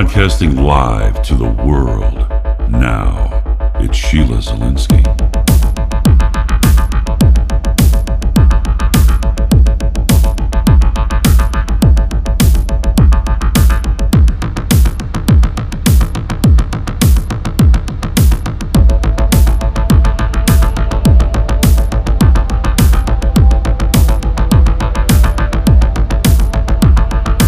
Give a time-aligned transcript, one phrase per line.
[0.00, 2.26] Broadcasting live to the world.
[2.70, 3.42] Now,
[3.80, 5.02] it's Sheila Zilinsky.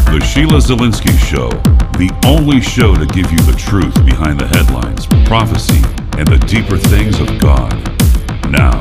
[0.05, 1.72] The Sheila Zilinsky Show,
[2.09, 5.81] the only show to give you the truth behind the headlines, prophecy,
[6.19, 7.73] and the deeper things of God.
[8.51, 8.77] Now,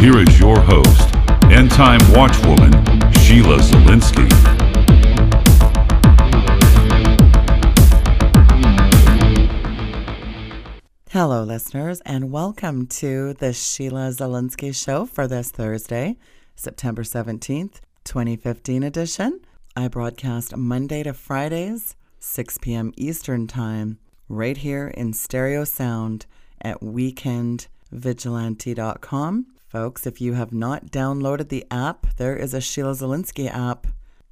[0.00, 1.14] here is your host,
[1.52, 2.72] end time watchwoman,
[3.18, 4.32] Sheila Zilinsky.
[11.10, 16.16] Hello, listeners, and welcome to the Sheila Zilinsky Show for this Thursday,
[16.54, 19.40] September 17th, 2015 edition.
[19.76, 21.96] I broadcast Monday to Fridays,
[22.26, 22.92] 6 p.m.
[22.96, 26.26] Eastern Time, right here in stereo sound
[26.60, 29.46] at weekendvigilante.com.
[29.68, 33.86] Folks, if you have not downloaded the app, there is a Sheila Zilinsky app.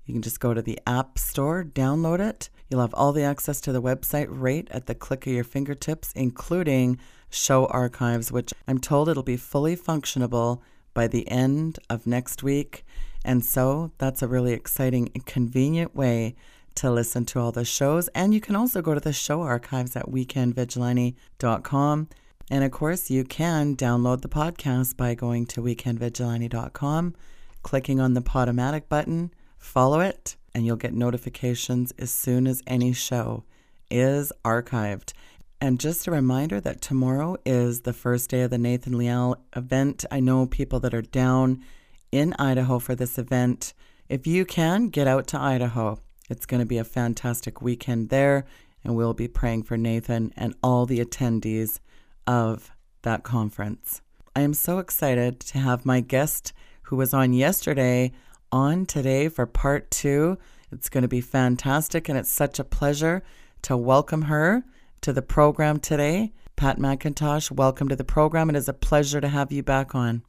[0.05, 2.51] You can just go to the App Store, download it.
[2.69, 6.12] You'll have all the access to the website right at the click of your fingertips,
[6.14, 6.98] including
[7.31, 10.61] show archives, which I'm told it'll be fully functionable
[10.92, 12.84] by the end of next week.
[13.25, 16.34] And so that's a really exciting and convenient way
[16.77, 18.08] to listen to all the shows.
[18.08, 22.08] And you can also go to the show archives at weekendvigilante.com.
[22.50, 27.14] And of course, you can download the podcast by going to weekendvigilante.com,
[27.62, 32.92] clicking on the Podomatic button, follow it, and you'll get notifications as soon as any
[32.92, 33.45] show
[33.91, 35.12] is archived.
[35.61, 40.05] And just a reminder that tomorrow is the first day of the Nathan Leal event.
[40.11, 41.64] I know people that are down
[42.12, 43.72] in Idaho for this event.
[44.08, 45.98] If you can, get out to Idaho.
[46.30, 48.47] It's going to be a fantastic weekend there,
[48.83, 51.80] and we'll be praying for Nathan and all the attendees
[52.27, 52.70] of
[53.02, 54.01] that conference.
[54.35, 56.55] I am so excited to have my guest
[56.85, 58.12] who was on yesterday
[58.51, 60.39] on today for part two.
[60.73, 63.23] It's going to be fantastic, and it's such a pleasure
[63.62, 64.64] to welcome her
[65.02, 66.33] to the program today.
[66.56, 68.48] Pat McIntosh, welcome to the program.
[68.48, 70.23] It is a pleasure to have you back on.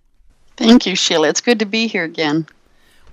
[0.57, 1.29] Thank you, Sheila.
[1.29, 2.47] It's good to be here again.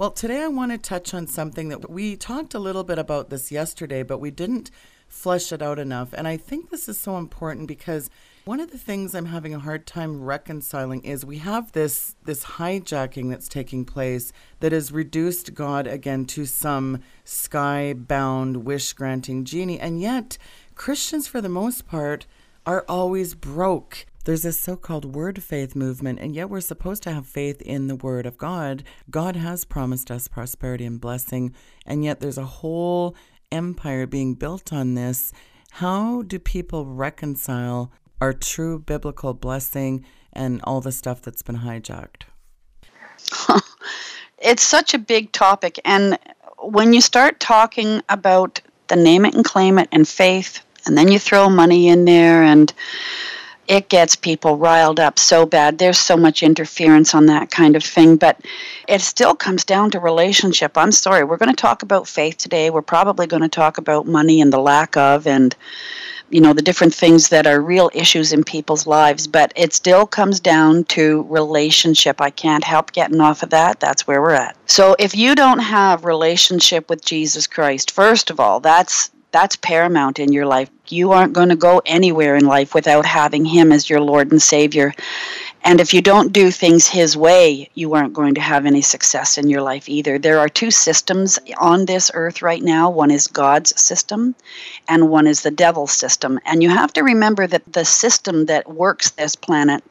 [0.02, 3.30] Well, today I want to touch on something that we talked a little bit about
[3.30, 4.68] this yesterday, but we didn't
[5.06, 6.12] flesh it out enough.
[6.12, 8.10] And I think this is so important because
[8.44, 12.42] one of the things I'm having a hard time reconciling is we have this this
[12.42, 20.00] hijacking that's taking place that has reduced God again to some sky-bound wish-granting genie, and
[20.00, 20.36] yet
[20.74, 22.26] Christians for the most part
[22.66, 24.06] are always broke.
[24.24, 27.88] There's this so called word faith movement, and yet we're supposed to have faith in
[27.88, 28.84] the word of God.
[29.10, 31.52] God has promised us prosperity and blessing,
[31.84, 33.16] and yet there's a whole
[33.50, 35.32] empire being built on this.
[35.72, 37.90] How do people reconcile
[38.20, 42.22] our true biblical blessing and all the stuff that's been hijacked?
[44.38, 46.16] it's such a big topic, and
[46.58, 51.08] when you start talking about the name it and claim it and faith, and then
[51.08, 52.72] you throw money in there and
[53.68, 55.78] it gets people riled up so bad.
[55.78, 58.40] There's so much interference on that kind of thing, but
[58.88, 60.76] it still comes down to relationship.
[60.76, 62.70] I'm sorry, we're going to talk about faith today.
[62.70, 65.54] We're probably going to talk about money and the lack of and
[66.32, 70.06] you know the different things that are real issues in people's lives, but it still
[70.06, 72.20] comes down to relationship.
[72.20, 73.80] I can't help getting off of that.
[73.80, 74.56] That's where we're at.
[74.66, 80.18] So if you don't have relationship with Jesus Christ, first of all, that's that's paramount
[80.18, 80.70] in your life.
[80.88, 84.40] You aren't going to go anywhere in life without having Him as your Lord and
[84.40, 84.94] Savior.
[85.64, 89.38] And if you don't do things His way, you aren't going to have any success
[89.38, 90.18] in your life either.
[90.18, 94.34] There are two systems on this earth right now one is God's system,
[94.88, 96.40] and one is the devil's system.
[96.44, 99.84] And you have to remember that the system that works this planet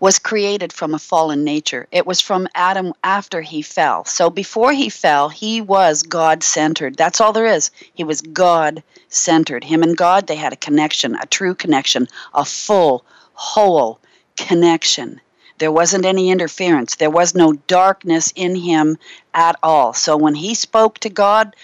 [0.00, 1.86] was created from a fallen nature.
[1.92, 4.06] It was from Adam after he fell.
[4.06, 6.96] So before he fell, he was God centered.
[6.96, 7.70] That's all there is.
[7.92, 9.64] He was God centered.
[9.64, 13.04] Him and God, they had a connection, a true connection, a full,
[13.34, 14.00] whole
[14.38, 15.20] connection.
[15.58, 16.94] There wasn't any interference.
[16.94, 18.96] There was no darkness in him
[19.34, 19.92] at all.
[19.92, 21.54] So when he spoke to God,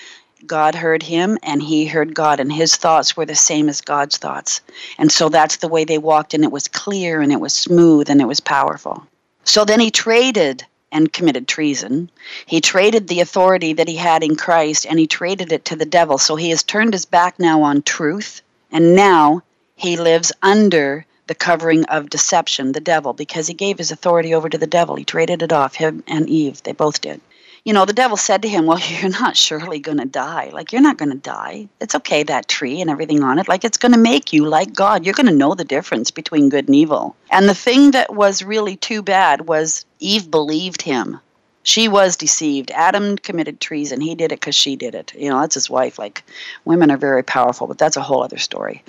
[0.47, 4.19] God heard him and he heard God, and his thoughts were the same as God's
[4.19, 4.61] thoughts.
[4.99, 8.11] And so that's the way they walked, and it was clear and it was smooth
[8.11, 9.07] and it was powerful.
[9.45, 12.11] So then he traded and committed treason.
[12.47, 15.85] He traded the authority that he had in Christ and he traded it to the
[15.85, 16.19] devil.
[16.19, 19.43] So he has turned his back now on truth, and now
[19.77, 24.49] he lives under the covering of deception, the devil, because he gave his authority over
[24.49, 24.97] to the devil.
[24.97, 26.63] He traded it off, him and Eve.
[26.63, 27.21] They both did.
[27.65, 30.51] you know, the devil said to him, Well, you're not surely going to die.
[30.53, 31.69] Like, you're not going to die.
[31.81, 33.49] It's okay, that tree and everything on it.
[33.49, 35.05] Like, it's going to make you like God.
[35.05, 37.17] You're going to know the difference between good and evil.
[37.31, 41.21] And the thing that was really too bad was Eve believed him.
[41.63, 42.71] She was deceived.
[42.73, 44.03] Adam committed treason.
[44.03, 45.15] He did it because she did it.
[45.17, 45.99] You know, that's his wife.
[45.99, 46.23] Like,
[46.67, 48.85] women are very powerful, but that's a whole other story.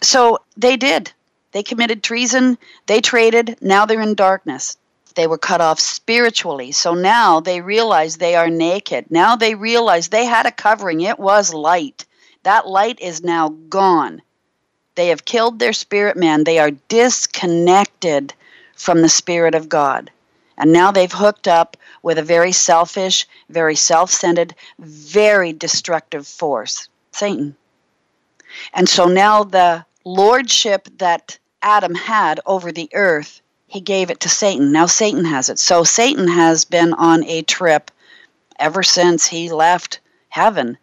[0.00, 1.12] So they did.
[1.54, 2.58] They committed treason.
[2.86, 3.56] They traded.
[3.60, 4.76] Now they're in darkness.
[5.14, 6.72] They were cut off spiritually.
[6.72, 9.08] So now they realize they are naked.
[9.08, 11.00] Now they realize they had a covering.
[11.00, 12.06] It was light.
[12.42, 14.20] That light is now gone.
[14.96, 16.42] They have killed their spirit man.
[16.42, 18.34] They are disconnected
[18.74, 20.10] from the Spirit of God.
[20.58, 26.88] And now they've hooked up with a very selfish, very self centered, very destructive force
[27.12, 27.54] Satan.
[28.72, 34.28] And so now the lordship that Adam had over the earth he gave it to
[34.28, 34.70] Satan.
[34.70, 35.58] Now Satan has it.
[35.58, 37.90] So Satan has been on a trip
[38.58, 40.76] ever since he left heaven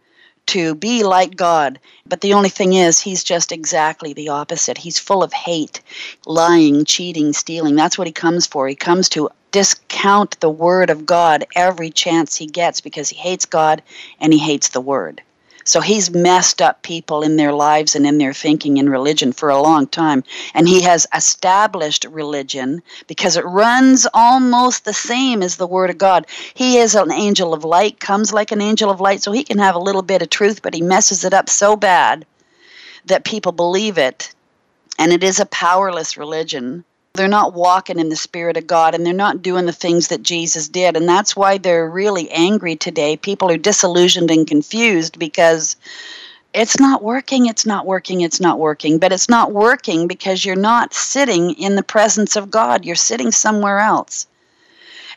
[0.48, 1.80] to be like God.
[2.07, 4.80] But the only thing is, he's just exactly the opposite.
[4.80, 5.81] He's full of hate,
[6.25, 7.75] lying, cheating, stealing.
[7.75, 8.68] That's what he comes for.
[8.68, 13.45] He comes to discount the word of God every chance he gets because he hates
[13.45, 13.84] God
[14.19, 15.22] and he hates the word.
[15.71, 19.47] So he's messed up people in their lives and in their thinking in religion for
[19.47, 20.21] a long time.
[20.53, 25.97] And he has established religion because it runs almost the same as the Word of
[25.97, 26.27] God.
[26.53, 29.59] He is an angel of light, comes like an angel of light, so he can
[29.59, 32.25] have a little bit of truth, but he messes it up so bad
[33.06, 34.35] that people believe it.
[35.00, 36.83] And it is a powerless religion
[37.13, 40.24] they're not walking in the Spirit of God and they're not doing the things that
[40.24, 40.96] Jesus did.
[40.96, 43.18] And that's why they're really angry today.
[43.18, 45.75] People are disillusioned and confused because
[46.54, 48.98] it's not working, it's not working, it's not working.
[48.98, 53.31] But it's not working because you're not sitting in the presence of God, you're sitting
[53.31, 54.28] somewhere else.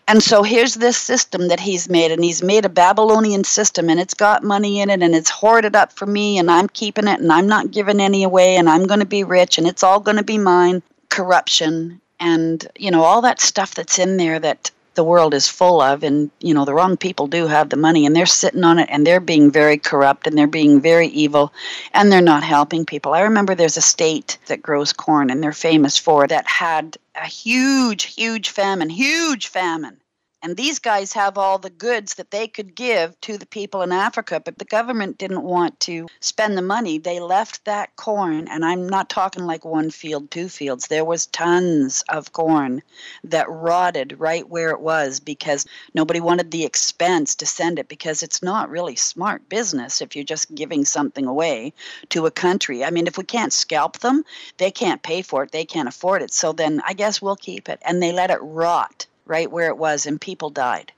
[0.06, 3.98] And so here's this system that he's made, and he's made a Babylonian system, and
[3.98, 7.20] it's got money in it, and it's hoarded up for me, and I'm keeping it,
[7.20, 10.00] and I'm not giving any away, and I'm going to be rich, and it's all
[10.00, 14.70] going to be mine corruption and you know all that stuff that's in there that
[14.94, 18.06] the world is full of and you know the wrong people do have the money
[18.06, 21.52] and they're sitting on it and they're being very corrupt and they're being very evil
[21.92, 23.12] and they're not helping people.
[23.12, 27.26] I remember there's a state that grows corn and they're famous for that had a
[27.26, 29.96] huge huge famine huge famine
[30.44, 33.92] and these guys have all the goods that they could give to the people in
[33.92, 36.98] Africa, but the government didn't want to spend the money.
[36.98, 40.88] They left that corn, and I'm not talking like one field, two fields.
[40.88, 42.82] There was tons of corn
[43.24, 45.64] that rotted right where it was because
[45.94, 50.26] nobody wanted the expense to send it because it's not really smart business if you're
[50.26, 51.72] just giving something away
[52.10, 52.84] to a country.
[52.84, 54.22] I mean, if we can't scalp them,
[54.58, 56.34] they can't pay for it, they can't afford it.
[56.34, 57.80] So then I guess we'll keep it.
[57.80, 60.92] And they let it rot right where it was, and people died.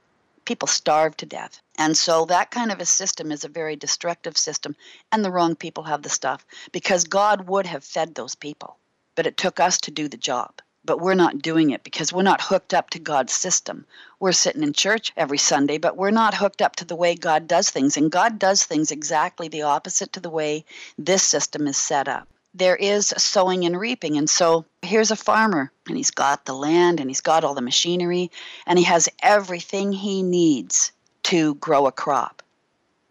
[0.44, 1.60] People starved to death.
[1.76, 4.76] And so that kind of a system is a very destructive system,
[5.12, 8.76] and the wrong people have the stuff because God would have fed those people.
[9.14, 10.60] But it took us to do the job.
[10.84, 13.86] But we're not doing it because we're not hooked up to God's system.
[14.20, 17.48] We're sitting in church every Sunday, but we're not hooked up to the way God
[17.48, 17.96] does things.
[17.96, 20.64] And God does things exactly the opposite to the way
[20.96, 24.16] this system is set up there is sowing and reaping.
[24.16, 27.60] And so here's a farmer, and he's got the land, and he's got all the
[27.60, 28.30] machinery,
[28.66, 30.92] and he has everything he needs
[31.24, 32.42] to grow a crop.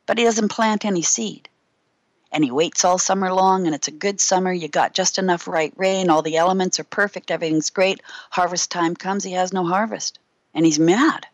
[0.05, 1.49] But he doesn't plant any seed.
[2.31, 4.51] And he waits all summer long, and it's a good summer.
[4.51, 8.01] You got just enough right rain, all the elements are perfect, everything's great.
[8.31, 10.19] Harvest time comes, he has no harvest.
[10.53, 11.27] And he's mad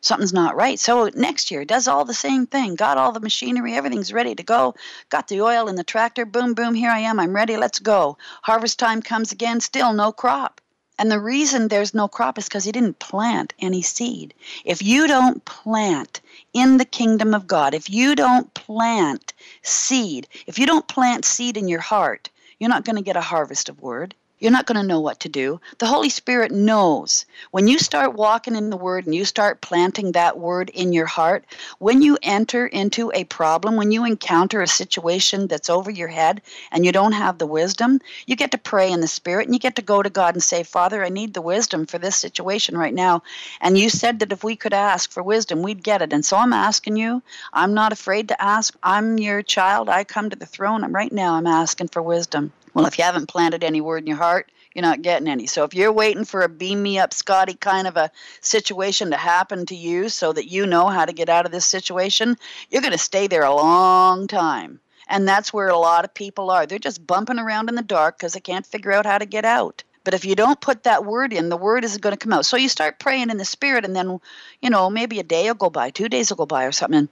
[0.00, 0.78] something's not right.
[0.78, 2.74] So next year, does all the same thing.
[2.74, 4.74] Got all the machinery, everything's ready to go.
[5.08, 6.24] Got the oil in the tractor.
[6.24, 7.20] Boom, boom, here I am.
[7.20, 7.56] I'm ready.
[7.56, 8.18] Let's go.
[8.42, 10.60] Harvest time comes again, still no crop.
[10.98, 14.34] And the reason there's no crop is because he didn't plant any seed.
[14.66, 16.20] If you don't plant
[16.52, 21.56] in the kingdom of God, if you don't plant seed, if you don't plant seed
[21.56, 22.28] in your heart,
[22.58, 25.20] you're not going to get a harvest of word you're not going to know what
[25.20, 25.60] to do.
[25.78, 27.26] The Holy Spirit knows.
[27.50, 31.06] When you start walking in the Word and you start planting that Word in your
[31.06, 31.44] heart,
[31.78, 36.40] when you enter into a problem, when you encounter a situation that's over your head
[36.72, 39.60] and you don't have the wisdom, you get to pray in the Spirit and you
[39.60, 42.78] get to go to God and say, Father, I need the wisdom for this situation
[42.78, 43.22] right now.
[43.60, 46.14] And you said that if we could ask for wisdom, we'd get it.
[46.14, 47.22] And so I'm asking you.
[47.52, 48.74] I'm not afraid to ask.
[48.82, 49.90] I'm your child.
[49.90, 50.82] I come to the throne.
[50.82, 51.34] I'm right now.
[51.34, 52.52] I'm asking for wisdom.
[52.74, 55.46] Well, if you haven't planted any word in your heart, you're not getting any.
[55.46, 58.10] So if you're waiting for a beam me up, Scotty kind of a
[58.40, 61.64] situation to happen to you so that you know how to get out of this
[61.64, 62.36] situation,
[62.70, 64.80] you're going to stay there a long time.
[65.08, 66.66] And that's where a lot of people are.
[66.66, 69.44] They're just bumping around in the dark because they can't figure out how to get
[69.44, 69.82] out.
[70.04, 72.46] But if you don't put that word in, the word isn't going to come out.
[72.46, 74.20] So you start praying in the spirit, and then,
[74.62, 77.08] you know, maybe a day will go by, two days will go by, or something.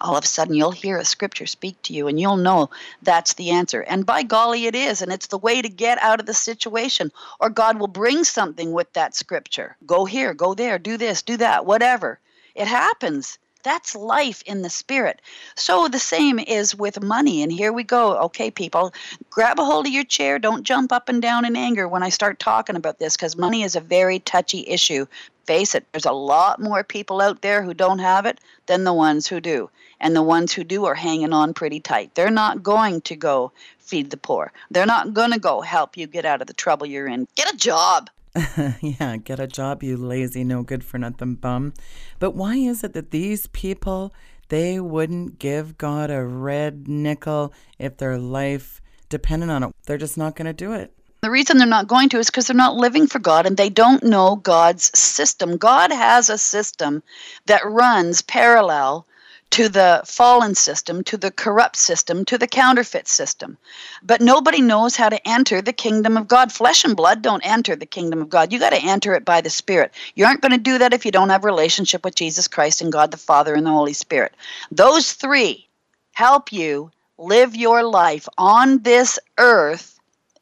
[0.00, 2.70] All of a sudden you'll hear a scripture speak to you and you'll know
[3.02, 3.80] that's the answer.
[3.80, 5.00] And by golly, it is.
[5.00, 7.10] And it's the way to get out of the situation.
[7.40, 9.76] Or God will bring something with that scripture.
[9.86, 12.18] Go here, go there, do this, do that, whatever.
[12.54, 13.38] It happens.
[13.62, 15.20] That's life in the spirit.
[15.56, 17.42] So the same is with money.
[17.42, 18.16] And here we go.
[18.26, 18.94] Okay, people,
[19.28, 20.38] grab a hold of your chair.
[20.38, 23.64] Don't jump up and down in anger when I start talking about this because money
[23.64, 25.06] is a very touchy issue.
[25.46, 28.92] Face it, there's a lot more people out there who don't have it than the
[28.94, 29.68] ones who do.
[30.00, 32.14] And the ones who do are hanging on pretty tight.
[32.14, 34.52] They're not going to go feed the poor.
[34.70, 37.28] They're not going to go help you get out of the trouble you're in.
[37.34, 38.10] Get a job.
[38.80, 41.72] yeah, get a job, you lazy, no good for nothing bum.
[42.18, 44.12] But why is it that these people,
[44.48, 49.74] they wouldn't give God a red nickel if their life depended on it?
[49.86, 50.92] They're just not going to do it.
[51.22, 53.70] The reason they're not going to is because they're not living for God and they
[53.70, 55.56] don't know God's system.
[55.56, 57.02] God has a system
[57.46, 59.06] that runs parallel
[59.50, 63.56] to the fallen system, to the corrupt system, to the counterfeit system.
[64.02, 66.52] But nobody knows how to enter the kingdom of God.
[66.52, 68.52] Flesh and blood don't enter the kingdom of God.
[68.52, 69.92] You got to enter it by the Spirit.
[70.14, 72.92] You aren't going to do that if you don't have relationship with Jesus Christ and
[72.92, 74.34] God the Father and the Holy Spirit.
[74.70, 75.68] Those three
[76.12, 79.95] help you live your life on this earth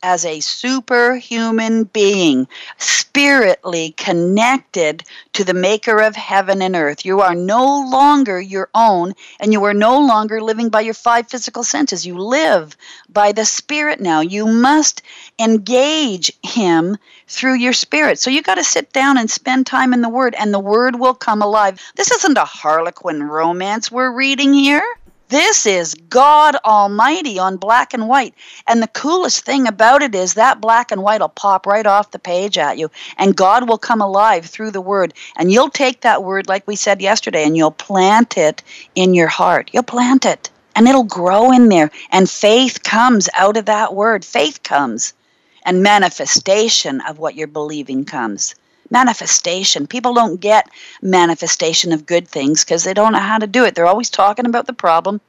[0.04, 2.46] as a superhuman being,
[2.76, 7.06] spiritly connected to the maker of heaven and earth.
[7.06, 11.28] You are no longer your own, and you are no longer living by your five
[11.28, 12.06] physical senses.
[12.06, 12.76] You live
[13.08, 14.20] by the spirit now.
[14.20, 15.00] You must
[15.38, 18.18] engage him through your spirit.
[18.18, 21.00] So you got to sit down and spend time in the word, and the word
[21.00, 21.80] will come alive.
[21.96, 24.84] This isn't a harlequin romance we're reading here.
[25.28, 28.34] This is God Almighty on black and white.
[28.68, 32.10] And the coolest thing about it is that black and white will pop right off
[32.10, 35.14] the page at you, and God will come alive through the word.
[35.36, 38.62] And you'll take that word, like we said yesterday, and you'll plant it
[38.94, 39.70] in your heart.
[39.72, 41.90] You'll plant it, and it'll grow in there.
[42.10, 44.26] And faith comes out of that word.
[44.26, 45.14] Faith comes,
[45.64, 48.54] and manifestation of what you're believing comes
[48.90, 49.86] manifestation.
[49.86, 50.68] People don't get
[51.02, 53.74] manifestation of good things because they don't know how to do it.
[53.74, 55.20] They're always talking about the problem.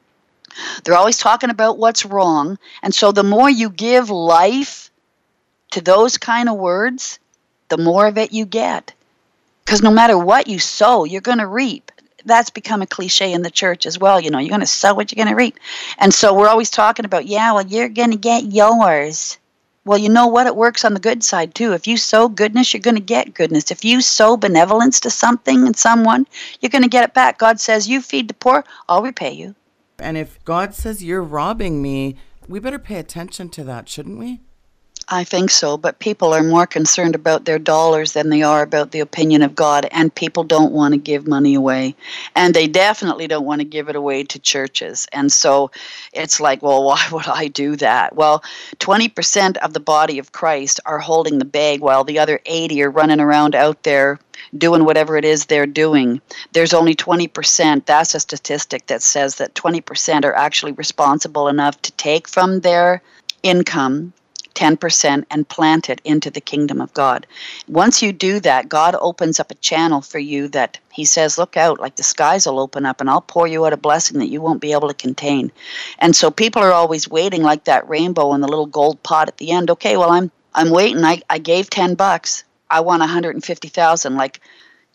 [0.83, 2.57] They're always talking about what's wrong.
[2.81, 4.89] And so the more you give life
[5.71, 7.19] to those kind of words,
[7.69, 8.93] the more of it you get.
[9.65, 11.91] Because no matter what you sow, you're going to reap.
[12.23, 14.19] That's become a cliche in the church as well.
[14.19, 15.59] You know, you're going to sow what you're going to reap.
[15.97, 19.37] And so we're always talking about, yeah, well, you're going to get yours.
[19.85, 20.47] Well, you know what?
[20.47, 21.73] It works on the good side too.
[21.73, 23.69] If you sow goodness, you're going to get goodness.
[23.69, 26.25] If you sow benevolence to something and someone,
[26.59, 27.37] you're going to get it back.
[27.37, 29.53] God says, You feed the poor, I'll repay you.
[29.99, 32.15] And if God says you're robbing me,
[32.47, 34.41] we better pay attention to that, shouldn't we?
[35.07, 38.89] I think so, but people are more concerned about their dollars than they are about
[38.89, 41.95] the opinion of God, and people don't want to give money away.
[42.35, 45.07] And they definitely don't want to give it away to churches.
[45.13, 45.69] And so
[46.11, 48.15] it's like, well, why would I do that?
[48.15, 48.43] Well,
[48.77, 52.89] 20% of the body of Christ are holding the bag while the other 80 are
[52.89, 54.19] running around out there
[54.57, 56.19] doing whatever it is they're doing.
[56.53, 61.91] There's only 20%, that's a statistic that says that 20% are actually responsible enough to
[61.91, 63.03] take from their
[63.43, 64.11] income
[64.55, 67.27] 10% and plant it into the kingdom of God.
[67.67, 71.57] Once you do that, God opens up a channel for you that He says, Look
[71.57, 74.29] out, like the skies will open up and I'll pour you out a blessing that
[74.29, 75.51] you won't be able to contain.
[75.99, 79.37] And so people are always waiting like that rainbow in the little gold pot at
[79.37, 79.69] the end.
[79.69, 81.03] Okay, well, I'm, I'm waiting.
[81.03, 82.43] I, I gave 10 bucks.
[82.71, 84.15] I want 150,000.
[84.15, 84.41] Like,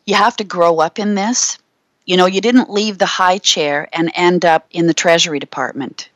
[0.07, 1.59] you have to grow up in this.
[2.07, 6.09] You know, you didn't leave the high chair and end up in the Treasury Department.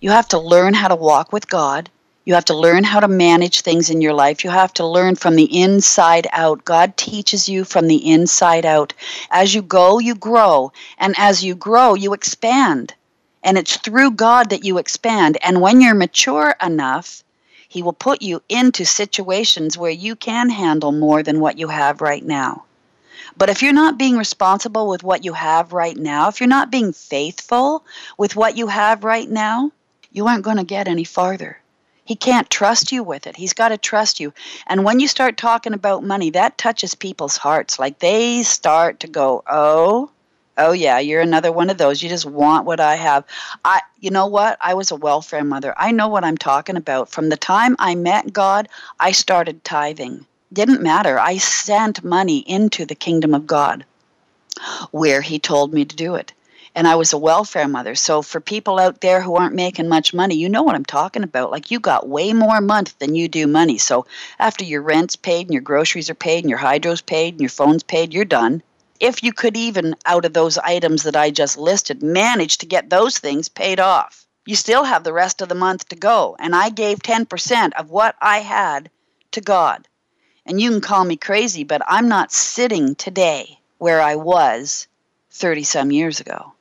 [0.00, 1.88] You have to learn how to walk with God
[2.24, 4.44] you have to learn how to manage things in your life.
[4.44, 6.64] You have to learn from the inside out.
[6.64, 8.94] God teaches you from the inside out.
[9.30, 10.70] As you go, you grow.
[10.98, 12.94] And as you grow, you expand.
[13.42, 15.36] And it's through God that you expand.
[15.42, 17.24] And when you're mature enough,
[17.68, 22.00] He will put you into situations where you can handle more than what you have
[22.00, 22.62] right now.
[23.36, 26.70] But if you're not being responsible with what you have right now, if you're not
[26.70, 27.84] being faithful
[28.16, 29.72] with what you have right now,
[30.12, 31.61] you aren't going to get any farther.
[32.04, 33.36] He can't trust you with it.
[33.36, 34.32] He's got to trust you.
[34.66, 37.78] And when you start talking about money, that touches people's hearts.
[37.78, 40.10] Like they start to go, "Oh,
[40.58, 42.02] oh yeah, you're another one of those.
[42.02, 43.24] You just want what I have."
[43.64, 44.58] I you know what?
[44.60, 45.74] I was a welfare mother.
[45.76, 47.08] I know what I'm talking about.
[47.08, 48.68] From the time I met God,
[48.98, 50.26] I started tithing.
[50.52, 51.18] Didn't matter.
[51.20, 53.84] I sent money into the kingdom of God
[54.90, 56.32] where he told me to do it.
[56.74, 57.94] And I was a welfare mother.
[57.94, 61.22] So for people out there who aren't making much money, you know what I'm talking
[61.22, 61.50] about.
[61.50, 63.76] Like you got way more month than you do money.
[63.78, 64.06] So
[64.38, 67.50] after your rent's paid and your groceries are paid and your hydro's paid and your
[67.50, 68.62] phone's paid, you're done.
[69.00, 72.88] If you could even out of those items that I just listed manage to get
[72.88, 76.36] those things paid off, you still have the rest of the month to go.
[76.38, 78.90] And I gave 10% of what I had
[79.32, 79.86] to God.
[80.46, 84.88] And you can call me crazy, but I'm not sitting today where I was
[85.30, 86.52] 30 some years ago.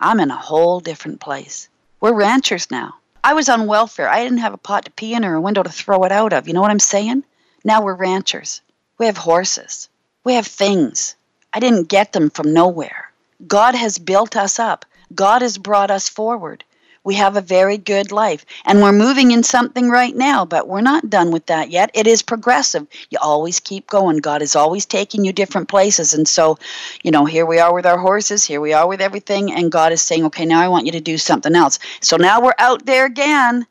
[0.00, 1.68] I'm in a whole different place.
[2.00, 2.94] We're ranchers now.
[3.24, 4.08] I was on welfare.
[4.08, 6.32] I didn't have a pot to pee in or a window to throw it out
[6.32, 6.46] of.
[6.46, 7.24] You know what I'm saying?
[7.64, 8.62] Now we're ranchers.
[8.98, 9.88] We have horses.
[10.24, 11.16] We have things.
[11.52, 13.10] I didn't get them from nowhere.
[13.46, 14.84] God has built us up.
[15.14, 16.64] God has brought us forward
[17.08, 18.44] we have a very good life.
[18.66, 21.90] And we're moving in something right now, but we're not done with that yet.
[21.94, 22.86] It is progressive.
[23.08, 24.18] You always keep going.
[24.18, 26.12] God is always taking you different places.
[26.12, 26.58] And so,
[27.02, 29.90] you know, here we are with our horses, here we are with everything, and God
[29.90, 31.78] is saying, okay, now I want you to do something else.
[32.02, 33.66] So now we're out there again.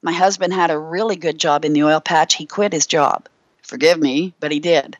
[0.00, 2.36] My husband had a really good job in the oil patch.
[2.36, 3.28] He quit his job.
[3.60, 4.96] Forgive me, but he did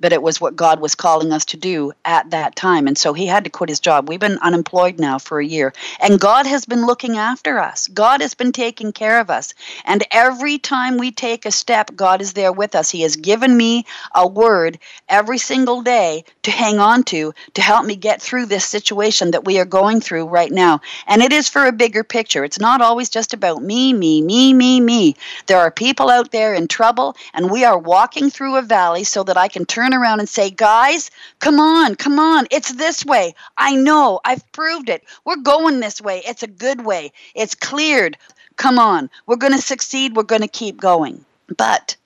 [0.00, 2.86] but it was what God was calling us to do at that time.
[2.86, 4.08] And so he had to quit his job.
[4.08, 5.72] We've been unemployed now for a year.
[6.00, 7.88] And God has been looking after us.
[7.88, 9.54] God has been taking care of us.
[9.84, 12.90] And every time we take a step, God is there with us.
[12.90, 14.78] He has given me a word
[15.08, 19.44] every single day to hang on to to help me get through this situation that
[19.44, 20.80] we are going through right now.
[21.06, 22.44] And it is for a bigger picture.
[22.44, 25.16] It's not always just about me, me, me, me, me.
[25.46, 29.22] There are people out there in trouble, and we are walking through a valley so
[29.24, 33.04] that I can turn turn around and say, guys, come on, come on, it's this
[33.04, 33.34] way.
[33.56, 35.04] I know, I've proved it.
[35.24, 36.22] We're going this way.
[36.26, 37.12] It's a good way.
[37.34, 38.16] It's cleared.
[38.56, 40.14] Come on, we're going to succeed.
[40.14, 41.24] We're going to keep going.
[41.56, 41.96] But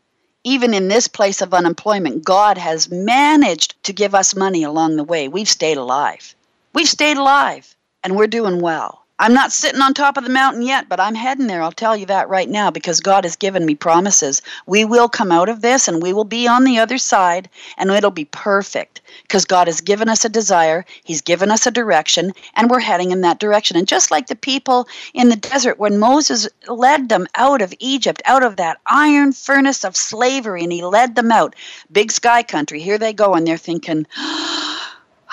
[0.45, 5.05] even in this place of unemployment, God has managed to give us money along the
[5.05, 5.29] way.
[5.29, 6.35] We've stayed alive.
[6.73, 9.03] We've stayed alive, and we're doing well.
[9.16, 11.62] I'm not sitting on top of the mountain yet, but I'm heading there.
[11.62, 14.42] I'll tell you that right now because God has given me promises.
[14.66, 17.92] We will come out of this and we will be on the other side and
[17.92, 22.33] it'll be perfect because God has given us a desire, He's given us a direction,
[22.54, 23.76] and we're heading in that direction.
[23.76, 28.21] And just like the people in the desert, when Moses led them out of Egypt,
[28.25, 31.54] out of that iron furnace of slavery, and He led them out,
[31.93, 34.84] big sky country, here they go, and they're thinking, oh,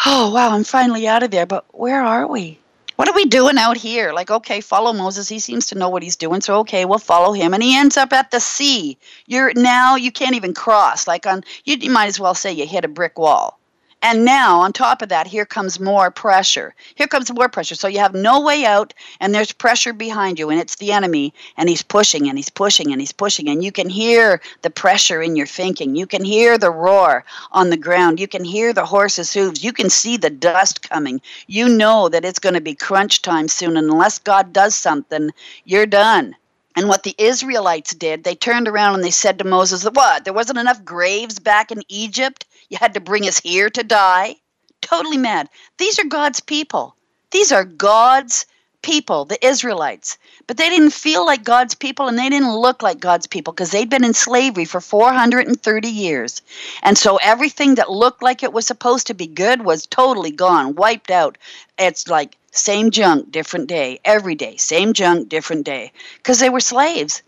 [0.05, 2.59] wow, I'm finally out of there, but where are we?
[3.01, 4.13] What are we doing out here?
[4.13, 5.27] Like, okay, follow Moses.
[5.27, 6.39] He seems to know what he's doing.
[6.39, 7.51] So, okay, we'll follow him.
[7.51, 8.99] And he ends up at the sea.
[9.25, 11.07] You're now, you can't even cross.
[11.07, 13.59] Like, on, you, you might as well say you hit a brick wall.
[14.03, 16.73] And now, on top of that, here comes more pressure.
[16.95, 17.75] Here comes more pressure.
[17.75, 21.35] So you have no way out, and there's pressure behind you, and it's the enemy,
[21.55, 23.47] and he's pushing, and he's pushing, and he's pushing.
[23.47, 25.95] And you can hear the pressure in your thinking.
[25.95, 28.19] You can hear the roar on the ground.
[28.19, 29.63] You can hear the horse's hooves.
[29.63, 31.21] You can see the dust coming.
[31.45, 33.77] You know that it's going to be crunch time soon.
[33.77, 35.29] And unless God does something,
[35.63, 36.35] you're done.
[36.75, 40.23] And what the Israelites did, they turned around and they said to Moses, What?
[40.23, 42.45] There wasn't enough graves back in Egypt?
[42.71, 44.37] You had to bring us here to die?
[44.79, 45.49] Totally mad.
[45.77, 46.95] These are God's people.
[47.31, 48.45] These are God's
[48.81, 50.17] people, the Israelites.
[50.47, 53.71] But they didn't feel like God's people and they didn't look like God's people because
[53.71, 56.41] they'd been in slavery for 430 years.
[56.81, 60.75] And so everything that looked like it was supposed to be good was totally gone,
[60.75, 61.37] wiped out.
[61.77, 65.91] It's like same junk, different day, every day, same junk, different day.
[66.15, 67.21] Because they were slaves.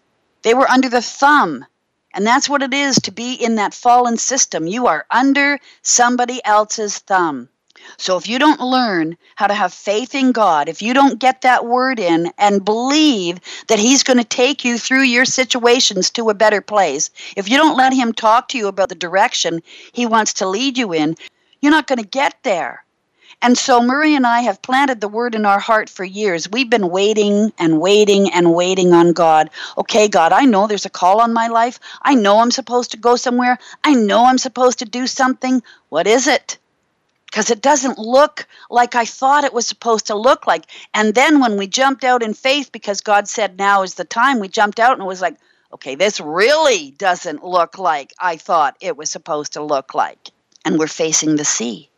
[0.44, 1.66] They were under the thumb
[2.14, 4.68] and that's what it is to be in that fallen system.
[4.68, 7.50] You are under somebody else's thumb.
[7.98, 11.42] So if you don't learn how to have faith in God, if you don't get
[11.42, 16.30] that word in and believe that He's going to take you through your situations to
[16.30, 20.06] a better place, if you don't let Him talk to you about the direction He
[20.06, 21.16] wants to lead you in,
[21.62, 22.83] you're not going to get there.
[23.44, 26.50] And so Marie and I have planted the word in our heart for years.
[26.50, 29.50] We've been waiting and waiting and waiting on God.
[29.78, 31.78] Okay, God, I know there's a call on my life.
[32.04, 33.60] I know I'm supposed to go somewhere.
[33.84, 35.62] I know I'm supposed to do something.
[35.90, 36.58] What is it?
[37.26, 40.64] Because it doesn't look like I thought it was supposed to look like.
[40.94, 44.40] And then when we jumped out in faith because God said now is the time,
[44.40, 45.36] we jumped out and it was like,
[45.74, 50.30] okay, this really doesn't look like I thought it was supposed to look like.
[50.64, 51.90] And we're facing the sea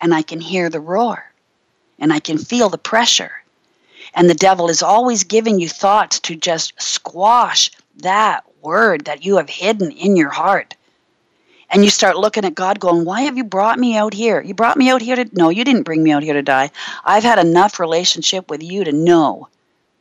[0.00, 1.32] and I can hear the roar
[1.98, 3.32] and I can feel the pressure.
[4.14, 9.36] And the devil is always giving you thoughts to just squash that word that you
[9.36, 10.74] have hidden in your heart.
[11.70, 14.40] And you start looking at God going, Why have you brought me out here?
[14.40, 15.28] You brought me out here to.
[15.32, 16.70] No, you didn't bring me out here to die.
[17.04, 19.48] I've had enough relationship with you to know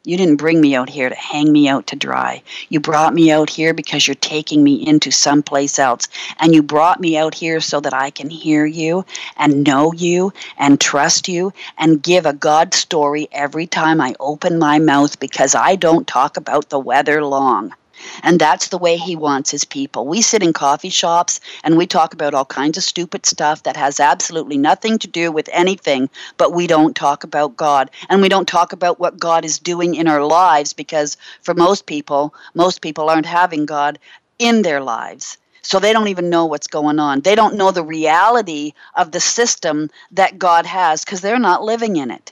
[0.07, 2.43] You didn't bring me out here to hang me out to dry.
[2.69, 6.07] You brought me out here because you're taking me into someplace else.
[6.39, 9.03] And you brought me out here so that I can hear you
[9.35, 14.59] and know you and trust you and give a God story every time I open
[14.59, 17.73] my mouth because I don't talk about the weather long.
[18.23, 20.05] And that's the way he wants his people.
[20.05, 23.77] We sit in coffee shops and we talk about all kinds of stupid stuff that
[23.77, 27.89] has absolutely nothing to do with anything, but we don't talk about God.
[28.09, 31.85] And we don't talk about what God is doing in our lives because for most
[31.85, 33.99] people, most people aren't having God
[34.39, 35.37] in their lives.
[35.61, 37.21] So they don't even know what's going on.
[37.21, 41.95] They don't know the reality of the system that God has because they're not living
[41.95, 42.31] in it.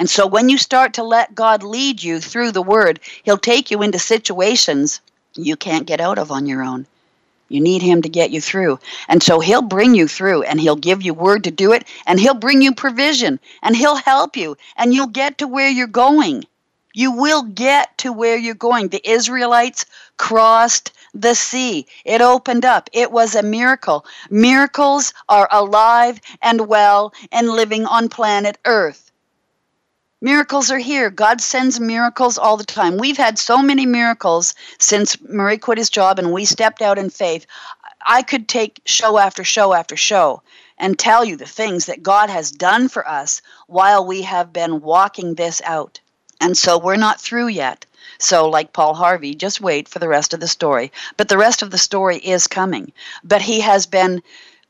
[0.00, 3.70] And so when you start to let God lead you through the Word, He'll take
[3.70, 5.02] you into situations
[5.34, 6.86] you can't get out of on your own.
[7.50, 8.78] You need Him to get you through.
[9.08, 12.18] And so He'll bring you through and He'll give you word to do it and
[12.18, 16.44] He'll bring you provision and He'll help you and you'll get to where you're going.
[16.94, 18.88] You will get to where you're going.
[18.88, 19.84] The Israelites
[20.16, 21.86] crossed the sea.
[22.06, 22.88] It opened up.
[22.94, 24.06] It was a miracle.
[24.30, 29.09] Miracles are alive and well and living on planet Earth.
[30.22, 31.08] Miracles are here.
[31.08, 32.98] God sends miracles all the time.
[32.98, 37.08] We've had so many miracles since Murray quit his job and we stepped out in
[37.08, 37.46] faith.
[38.06, 40.42] I could take show after show after show
[40.76, 44.82] and tell you the things that God has done for us while we have been
[44.82, 46.00] walking this out.
[46.38, 47.86] And so we're not through yet.
[48.18, 50.92] So, like Paul Harvey, just wait for the rest of the story.
[51.16, 52.92] But the rest of the story is coming.
[53.24, 54.22] But he has been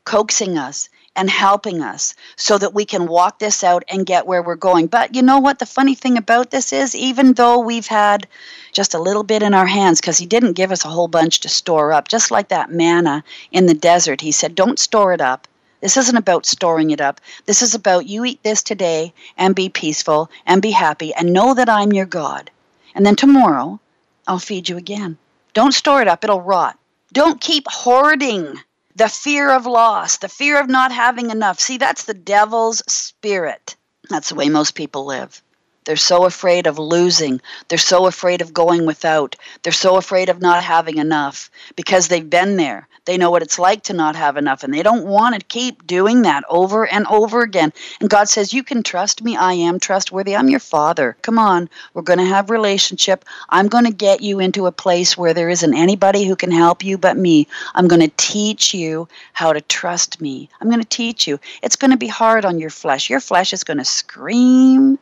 [0.05, 4.41] coaxing us and helping us so that we can walk this out and get where
[4.41, 4.87] we're going.
[4.87, 5.59] But you know what?
[5.59, 8.27] The funny thing about this is, even though we've had
[8.71, 11.41] just a little bit in our hands, because He didn't give us a whole bunch
[11.41, 15.21] to store up, just like that manna in the desert, He said, don't store it
[15.21, 15.47] up.
[15.81, 17.19] This isn't about storing it up.
[17.45, 21.55] This is about you eat this today and be peaceful and be happy and know
[21.55, 22.51] that I'm your God.
[22.93, 23.79] And then tomorrow,
[24.27, 25.17] I'll feed you again.
[25.53, 26.77] Don't store it up, it'll rot.
[27.11, 28.59] Don't keep hoarding
[28.95, 31.59] the fear of loss, the fear of not having enough.
[31.59, 33.75] See, that's the devil's spirit.
[34.09, 35.41] That's the way most people live.
[35.85, 37.41] They're so afraid of losing.
[37.67, 39.35] They're so afraid of going without.
[39.63, 42.87] They're so afraid of not having enough because they've been there.
[43.05, 45.87] They know what it's like to not have enough, and they don't want to keep
[45.87, 47.73] doing that over and over again.
[47.99, 49.35] And God says, You can trust me.
[49.35, 50.35] I am trustworthy.
[50.35, 51.17] I'm your father.
[51.23, 51.67] Come on.
[51.95, 53.25] We're going to have relationship.
[53.49, 56.83] I'm going to get you into a place where there isn't anybody who can help
[56.83, 57.47] you but me.
[57.73, 60.47] I'm going to teach you how to trust me.
[60.59, 61.39] I'm going to teach you.
[61.63, 63.09] It's going to be hard on your flesh.
[63.09, 64.99] Your flesh is going to scream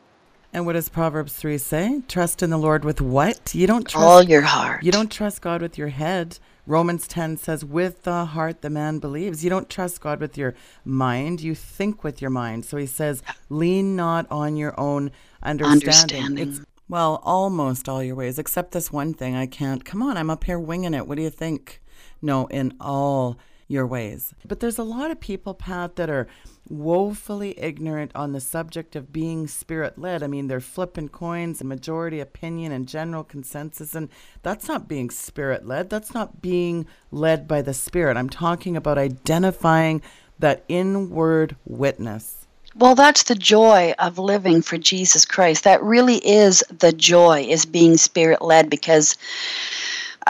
[0.52, 2.02] and what does Proverbs 3 say?
[2.08, 3.54] Trust in the Lord with what?
[3.54, 4.82] You don't trust all your heart.
[4.82, 6.40] You don't trust God with your head.
[6.70, 9.42] Romans 10 says, with the heart the man believes.
[9.42, 10.54] You don't trust God with your
[10.84, 12.64] mind, you think with your mind.
[12.64, 15.10] So he says, lean not on your own
[15.42, 15.88] understanding.
[15.88, 16.48] understanding.
[16.48, 19.34] It's, well, almost all your ways, except this one thing.
[19.34, 19.84] I can't.
[19.84, 21.08] Come on, I'm up here winging it.
[21.08, 21.82] What do you think?
[22.22, 23.36] No, in all
[23.70, 24.34] your ways.
[24.44, 26.26] But there's a lot of people, Pat, that are
[26.68, 30.24] woefully ignorant on the subject of being spirit led.
[30.24, 34.08] I mean, they're flipping coins and majority opinion and general consensus, and
[34.42, 35.88] that's not being spirit led.
[35.88, 38.16] That's not being led by the spirit.
[38.16, 40.02] I'm talking about identifying
[40.40, 42.48] that inward witness.
[42.74, 45.64] Well, that's the joy of living for Jesus Christ.
[45.64, 49.16] That really is the joy, is being spirit led because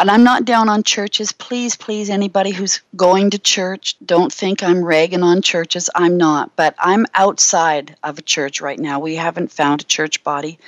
[0.01, 1.31] and I'm not down on churches.
[1.31, 5.91] Please, please, anybody who's going to church, don't think I'm ragging on churches.
[5.95, 6.57] I'm not.
[6.57, 8.99] But I'm outside of a church right now.
[8.99, 10.59] We haven't found a church body,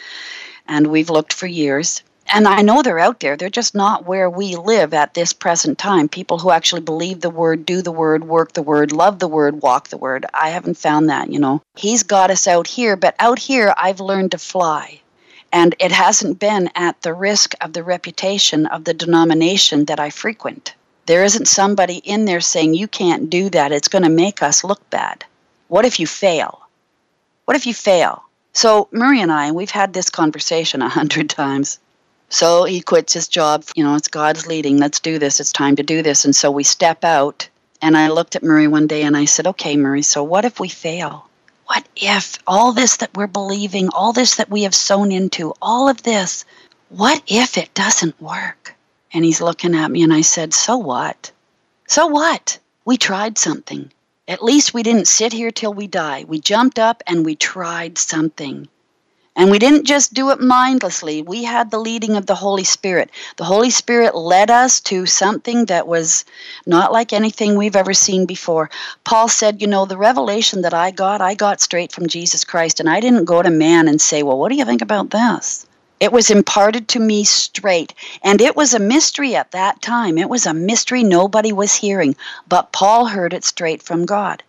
[0.68, 2.02] and we've looked for years.
[2.34, 3.36] And I know they're out there.
[3.36, 6.08] They're just not where we live at this present time.
[6.08, 9.62] People who actually believe the word, do the word, work the word, love the word,
[9.62, 10.26] walk the word.
[10.34, 11.62] I haven't found that, you know.
[11.74, 15.01] He's got us out here, but out here I've learned to fly.
[15.52, 20.08] And it hasn't been at the risk of the reputation of the denomination that I
[20.10, 20.74] frequent.
[21.06, 23.70] There isn't somebody in there saying, you can't do that.
[23.70, 25.24] It's going to make us look bad.
[25.68, 26.60] What if you fail?
[27.44, 28.22] What if you fail?
[28.54, 31.78] So, Murray and I, we've had this conversation a hundred times.
[32.28, 33.64] So he quits his job.
[33.74, 34.78] You know, it's God's leading.
[34.78, 35.38] Let's do this.
[35.38, 36.24] It's time to do this.
[36.24, 37.48] And so we step out.
[37.82, 40.58] And I looked at Murray one day and I said, okay, Murray, so what if
[40.58, 41.28] we fail?
[41.72, 45.88] What if all this that we're believing, all this that we have sown into, all
[45.88, 46.44] of this,
[46.90, 48.74] what if it doesn't work?
[49.14, 51.32] And he's looking at me and I said, So what?
[51.88, 52.58] So what?
[52.84, 53.90] We tried something.
[54.28, 56.26] At least we didn't sit here till we die.
[56.28, 58.68] We jumped up and we tried something.
[59.34, 61.22] And we didn't just do it mindlessly.
[61.22, 63.10] We had the leading of the Holy Spirit.
[63.38, 66.26] The Holy Spirit led us to something that was
[66.66, 68.68] not like anything we've ever seen before.
[69.04, 72.78] Paul said, You know, the revelation that I got, I got straight from Jesus Christ.
[72.78, 75.66] And I didn't go to man and say, Well, what do you think about this?
[75.98, 77.94] It was imparted to me straight.
[78.22, 80.18] And it was a mystery at that time.
[80.18, 82.16] It was a mystery nobody was hearing.
[82.48, 84.42] But Paul heard it straight from God.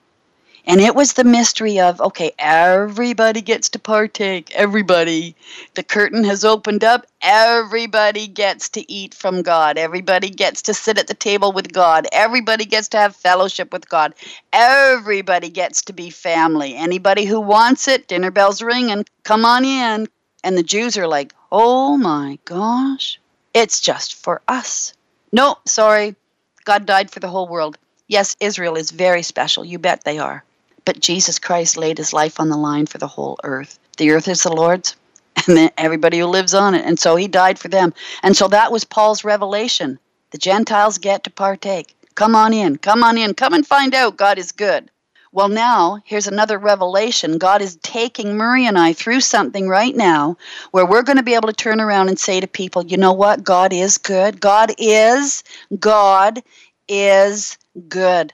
[0.66, 4.50] And it was the mystery of okay, everybody gets to partake.
[4.56, 5.36] Everybody.
[5.74, 7.06] The curtain has opened up.
[7.22, 9.78] Everybody gets to eat from God.
[9.78, 12.08] Everybody gets to sit at the table with God.
[12.14, 14.14] Everybody gets to have fellowship with God.
[14.54, 16.76] Everybody gets to be family.
[16.76, 20.08] Anybody who wants it, dinner bells ring and come on in.
[20.46, 23.20] And the Jews are like, oh my gosh,
[23.54, 24.94] it's just for us.
[25.34, 26.16] No, sorry.
[26.64, 27.78] God died for the whole world.
[28.08, 29.66] Yes, Israel is very special.
[29.66, 30.44] You bet they are.
[30.86, 33.80] But Jesus Christ laid his life on the line for the whole earth.
[33.98, 34.96] The earth is the Lord's,
[35.48, 36.86] and then everybody who lives on it.
[36.86, 37.94] And so he died for them.
[38.22, 40.00] And so that was Paul's revelation.
[40.32, 41.96] The Gentiles get to partake.
[42.16, 44.90] Come on in, come on in, come and find out God is good.
[45.32, 47.40] Well, now, here's another revelation.
[47.40, 50.38] God is taking Murray and I through something right now
[50.70, 53.14] where we're going to be able to turn around and say to people, you know
[53.14, 53.44] what?
[53.44, 54.40] God is good.
[54.40, 55.44] God is,
[55.80, 56.44] God
[56.88, 57.58] is
[57.90, 58.32] good.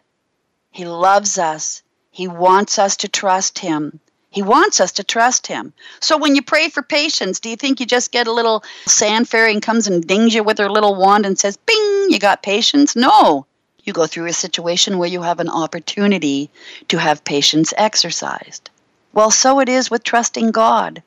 [0.72, 1.84] He loves us.
[2.20, 4.02] He wants us to trust Him.
[4.30, 5.72] He wants us to trust Him.
[6.02, 9.30] So when you pray for patience, do you think you just get a little sand
[9.30, 12.44] fairy and comes and dings you with her little wand and says, bing, you got
[12.44, 12.94] patience?
[12.94, 13.46] No.
[13.86, 16.50] You go through a situation where you have an opportunity
[16.90, 18.70] to have patience exercised.
[19.14, 21.02] Well, so it is with trusting God.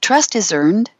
[0.00, 0.90] Trust is earned,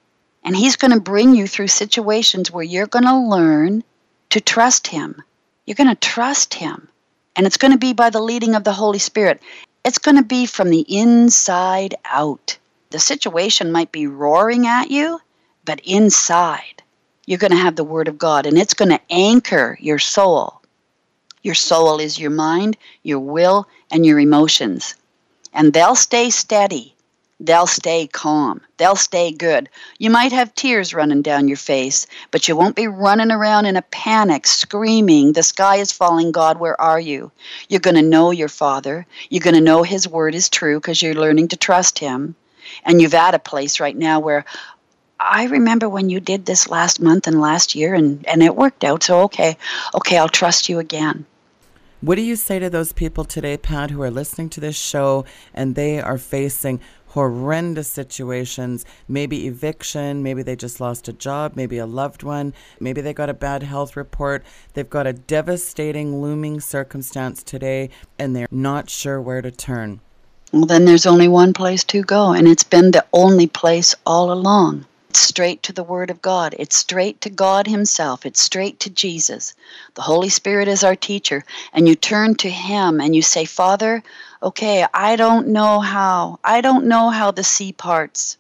[0.45, 3.83] and He's going to bring you through situations where you're going to learn
[4.31, 5.21] to trust Him.
[5.67, 6.87] You're going to trust Him.
[7.39, 9.41] And it's going to be by the leading of the Holy Spirit.
[9.85, 12.59] It's going to be from the inside out.
[12.91, 15.21] The situation might be roaring at you,
[15.65, 16.83] but inside,
[17.27, 20.61] you're going to have the Word of God, and it's going to anchor your soul.
[21.45, 24.97] Your soul is your mind, your will, and your emotions.
[25.53, 26.97] And they'll stay steady
[27.41, 28.61] they'll stay calm.
[28.77, 29.69] They'll stay good.
[29.99, 33.77] You might have tears running down your face, but you won't be running around in
[33.77, 37.31] a panic, screaming, The sky is falling, God, where are you?
[37.69, 39.07] You're going to know your Father.
[39.31, 42.35] You're going to know His word is true because you're learning to trust Him.
[42.85, 44.45] And you've at a place right now where,
[45.21, 48.85] I remember when you did this last month and last year, and, and it worked
[48.85, 49.03] out.
[49.03, 49.57] So, okay,
[49.95, 51.27] okay, I'll trust you again.
[52.01, 55.25] What do you say to those people today, Pat, who are listening to this show
[55.53, 61.79] and they are facing horrendous situations, maybe eviction, maybe they just lost a job, maybe
[61.79, 64.45] a loved one, maybe they got a bad health report.
[64.75, 70.01] They've got a devastating looming circumstance today and they're not sure where to turn.
[70.53, 74.33] Well, then there's only one place to go, and it's been the only place all
[74.33, 74.87] along.
[75.11, 76.55] It's straight to the Word of God.
[76.59, 78.25] It's straight to God Himself.
[78.25, 79.55] It's straight to Jesus.
[79.95, 81.45] The Holy Spirit is our teacher.
[81.73, 84.03] And you turn to Him and you say, Father,
[84.43, 86.39] okay, I don't know how.
[86.45, 88.39] I don't know how the sea parts.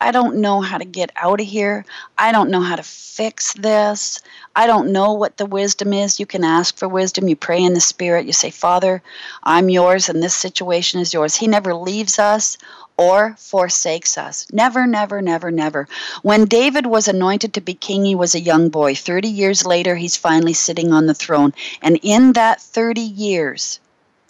[0.00, 1.84] I don't know how to get out of here.
[2.16, 4.20] I don't know how to fix this.
[4.54, 6.20] I don't know what the wisdom is.
[6.20, 7.26] You can ask for wisdom.
[7.26, 8.24] You pray in the Spirit.
[8.24, 9.02] You say, Father,
[9.42, 11.34] I'm yours and this situation is yours.
[11.34, 12.58] He never leaves us
[12.96, 14.46] or forsakes us.
[14.52, 15.88] Never, never, never, never.
[16.22, 18.94] When David was anointed to be king, he was a young boy.
[18.94, 21.52] 30 years later, he's finally sitting on the throne.
[21.82, 23.80] And in that 30 years,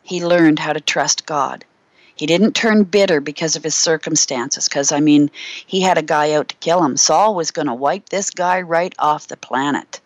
[0.09, 1.65] he learned how to trust God.
[2.15, 5.31] He didn't turn bitter because of his circumstances, because, I mean,
[5.67, 6.97] he had a guy out to kill him.
[6.97, 10.01] Saul was going to wipe this guy right off the planet.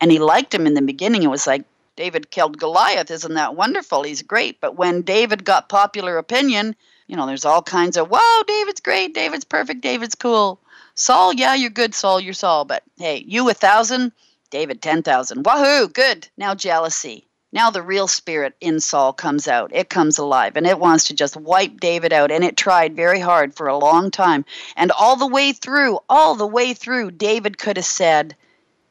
[0.00, 1.22] And he liked him in the beginning.
[1.22, 3.12] It was like, David killed Goliath.
[3.12, 4.02] Isn't that wonderful?
[4.02, 4.60] He's great.
[4.60, 6.74] But when David got popular opinion,
[7.06, 10.58] you know, there's all kinds of, wow, David's great, David's perfect, David's cool.
[10.96, 12.64] Saul, yeah, you're good, Saul, you're Saul.
[12.64, 14.10] But hey, you a thousand,
[14.50, 15.46] David 10,000.
[15.46, 16.28] Wahoo, good.
[16.36, 17.27] Now jealousy.
[17.50, 19.70] Now the real spirit in Saul comes out.
[19.74, 22.30] It comes alive and it wants to just wipe David out.
[22.30, 24.44] And it tried very hard for a long time.
[24.76, 28.36] And all the way through, all the way through, David could have said,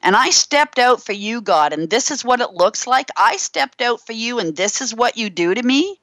[0.02, 3.10] and I stepped out for you, God, and this is what it looks like.
[3.18, 6.00] I stepped out for you, and this is what you do to me.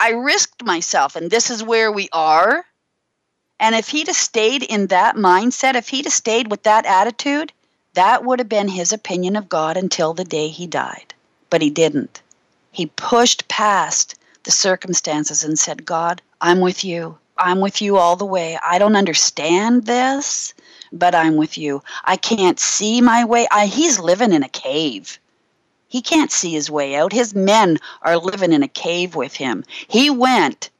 [0.00, 2.64] I risked myself, and this is where we are.
[3.58, 7.52] And if he'd have stayed in that mindset, if he'd have stayed with that attitude,
[7.94, 11.12] that would have been his opinion of God until the day he died.
[11.50, 12.22] But he didn't.
[12.70, 17.18] He pushed past the circumstances and said, God, I'm with you.
[17.36, 18.58] I'm with you all the way.
[18.62, 20.54] I don't understand this,
[20.92, 21.82] but I'm with you.
[22.04, 23.46] I can't see my way.
[23.50, 25.18] I, he's living in a cave.
[25.88, 27.12] He can't see his way out.
[27.12, 29.64] His men are living in a cave with him.
[29.88, 30.70] He went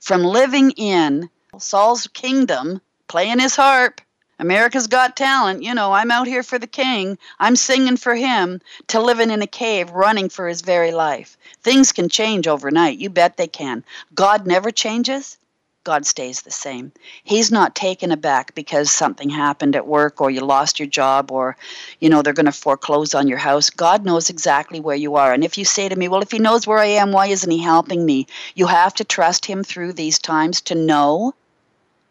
[0.00, 4.00] from living in Saul's kingdom, playing his harp,
[4.38, 8.60] America's Got Talent, you know, I'm out here for the king, I'm singing for him,
[8.88, 11.38] to living in a cave, running for his very life.
[11.62, 12.98] Things can change overnight.
[12.98, 13.82] You bet they can.
[14.14, 15.38] God never changes.
[15.84, 16.92] God stays the same.
[17.24, 21.56] He's not taken aback because something happened at work or you lost your job or,
[22.00, 23.70] you know, they're going to foreclose on your house.
[23.70, 25.32] God knows exactly where you are.
[25.32, 27.50] And if you say to me, well, if He knows where I am, why isn't
[27.50, 28.26] He helping me?
[28.54, 31.34] You have to trust Him through these times to know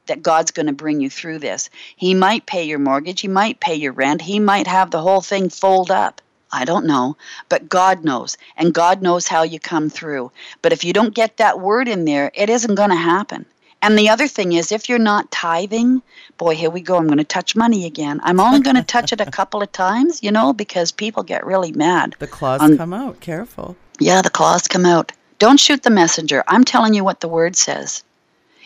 [0.08, 1.70] that God's going to bring you through this.
[1.96, 5.22] He might pay your mortgage, He might pay your rent, He might have the whole
[5.22, 6.22] thing fold up.
[6.52, 7.18] I don't know,
[7.50, 10.32] but God knows, and God knows how you come through.
[10.62, 13.46] But if you don't get that word in there, it isn't going to happen.
[13.82, 16.02] And the other thing is, if you're not tithing,
[16.38, 16.96] boy, here we go.
[16.96, 18.20] I'm going to touch money again.
[18.24, 21.46] I'm only going to touch it a couple of times, you know, because people get
[21.46, 22.16] really mad.
[22.18, 23.20] The claws come out.
[23.20, 23.76] Careful.
[24.00, 25.12] Yeah, the claws come out.
[25.38, 26.44] Don't shoot the messenger.
[26.48, 28.04] I'm telling you what the word says.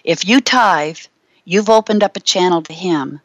[0.03, 0.99] If you tithe,
[1.49, 3.19] you've opened up a channel to him.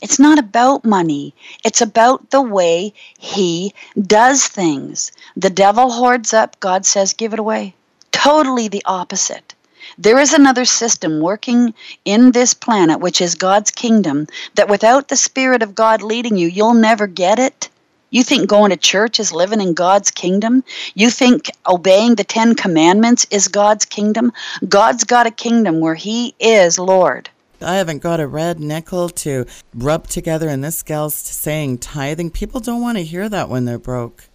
[0.00, 1.34] It's not about money.
[1.64, 5.10] It's about the way he does things.
[5.36, 7.74] The devil hoards up, God says, give it away.
[8.12, 9.56] Totally the opposite.
[9.98, 15.16] There is another system working in this planet, which is God's kingdom, that without the
[15.16, 17.68] Spirit of God leading you, you'll never get it.
[18.10, 20.62] You think going to church is living in God's kingdom?
[20.94, 24.32] You think obeying the Ten Commandments is God's kingdom?
[24.68, 27.28] God's got a kingdom where He is Lord.
[27.60, 32.30] I haven't got a red nickel to rub together, and this gal's saying tithing.
[32.30, 34.28] People don't want to hear that when they're broke.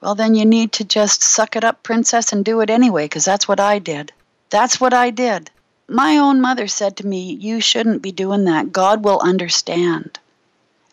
[0.00, 3.24] Well, then you need to just suck it up, princess, and do it anyway, because
[3.24, 4.12] that's what I did.
[4.50, 5.50] That's what I did.
[5.88, 8.72] My own mother said to me, You shouldn't be doing that.
[8.72, 10.18] God will understand.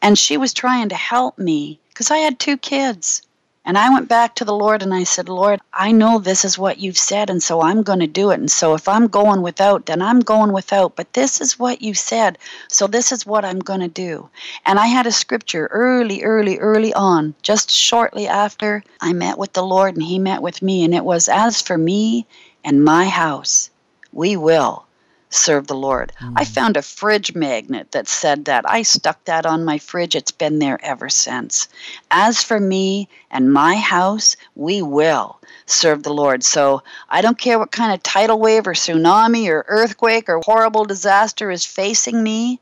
[0.02, 3.22] And she was trying to help me because I had two kids.
[3.64, 6.58] And I went back to the Lord and I said, Lord, I know this is
[6.58, 8.40] what you've said, and so I'm going to do it.
[8.40, 10.96] And so if I'm going without, then I'm going without.
[10.96, 14.30] But this is what you said, so this is what I'm going to do.
[14.66, 19.54] And I had a scripture early, early, early on, just shortly after I met with
[19.54, 20.84] the Lord and He met with me.
[20.84, 22.26] And it was, As for me
[22.66, 23.70] and my house,
[24.12, 24.86] we will
[25.32, 26.12] serve the Lord.
[26.20, 26.34] Mm.
[26.36, 28.70] I found a fridge magnet that said that.
[28.70, 30.16] I stuck that on my fridge.
[30.16, 31.68] It's been there ever since.
[32.12, 36.44] As for me and my house, we will serve the Lord.
[36.44, 40.86] So I don't care what kind of tidal wave or tsunami or earthquake or horrible
[40.86, 42.60] disaster is facing me.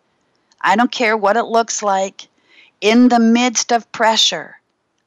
[0.62, 2.28] I don't care what it looks like.
[2.82, 4.60] In the midst of pressure,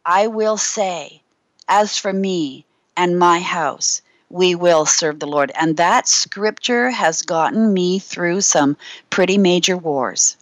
[0.05, 1.22] I will say,
[1.68, 5.53] As for me and my house, we will serve the Lord.
[5.55, 8.79] And that scripture has gotten me through some
[9.11, 10.38] pretty major wars.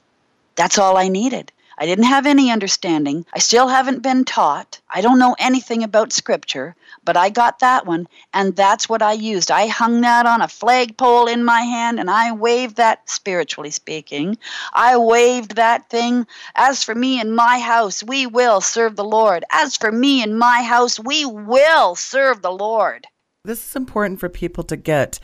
[0.54, 1.50] That's all I needed.
[1.76, 3.26] I didn't have any understanding.
[3.32, 4.78] I still haven't been taught.
[4.90, 9.14] I don't know anything about scripture, but I got that one, and that's what I
[9.14, 9.50] used.
[9.50, 14.36] I hung that on a flagpole in my hand, and I waved that, spiritually speaking.
[14.72, 16.26] I waved that thing.
[16.54, 19.44] As for me and my house, we will serve the Lord.
[19.50, 23.06] As for me and my house, we will serve the Lord.
[23.42, 25.18] This is important for people to get.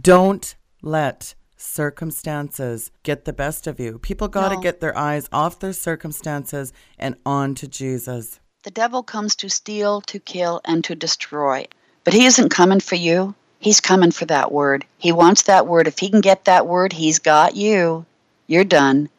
[0.00, 3.98] Don't let circumstances get the best of you.
[3.98, 4.60] People got to no.
[4.62, 8.40] get their eyes off their circumstances and on to Jesus.
[8.62, 11.66] The devil comes to steal, to kill, and to destroy.
[12.04, 13.34] But he isn't coming for you.
[13.58, 14.86] He's coming for that word.
[14.96, 15.86] He wants that word.
[15.86, 18.06] If he can get that word, he's got you.
[18.46, 19.10] You're done.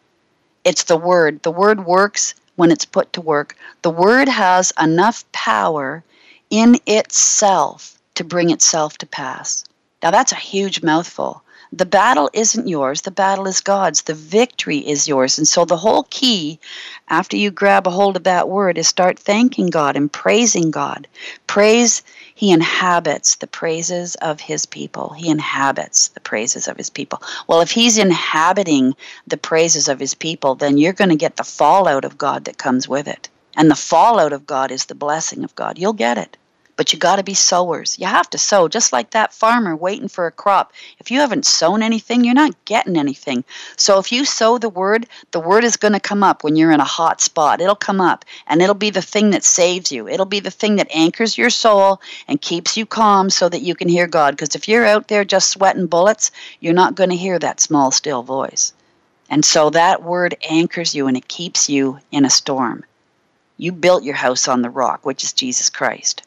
[0.63, 1.43] It's the word.
[1.43, 3.55] The word works when it's put to work.
[3.83, 6.03] The word has enough power
[6.49, 9.63] in itself to bring itself to pass.
[10.03, 11.41] Now, that's a huge mouthful.
[11.71, 14.01] The battle isn't yours, the battle is God's.
[14.01, 15.38] The victory is yours.
[15.38, 16.60] And so, the whole key
[17.08, 21.08] after you grab a hold of that word is start thanking God and praising God.
[21.47, 22.01] Praise,
[22.36, 25.12] He inhabits the praises of His people.
[25.12, 27.21] He inhabits the praises of His people.
[27.47, 28.95] Well, if He's inhabiting
[29.27, 32.58] the praises of His people, then you're going to get the fallout of God that
[32.58, 33.29] comes with it.
[33.55, 35.77] And the fallout of God is the blessing of God.
[35.77, 36.36] You'll get it
[36.79, 37.99] but you got to be sowers.
[37.99, 40.71] You have to sow, just like that farmer waiting for a crop.
[40.97, 43.43] If you haven't sown anything, you're not getting anything.
[43.75, 46.71] So if you sow the word, the word is going to come up when you're
[46.71, 47.59] in a hot spot.
[47.59, 50.07] It'll come up, and it'll be the thing that saves you.
[50.07, 53.75] It'll be the thing that anchors your soul and keeps you calm so that you
[53.75, 54.37] can hear God.
[54.37, 57.91] Because if you're out there just sweating bullets, you're not going to hear that small,
[57.91, 58.71] still voice.
[59.29, 62.85] And so that word anchors you and it keeps you in a storm.
[63.57, 66.21] You built your house on the rock, which is Jesus Christ.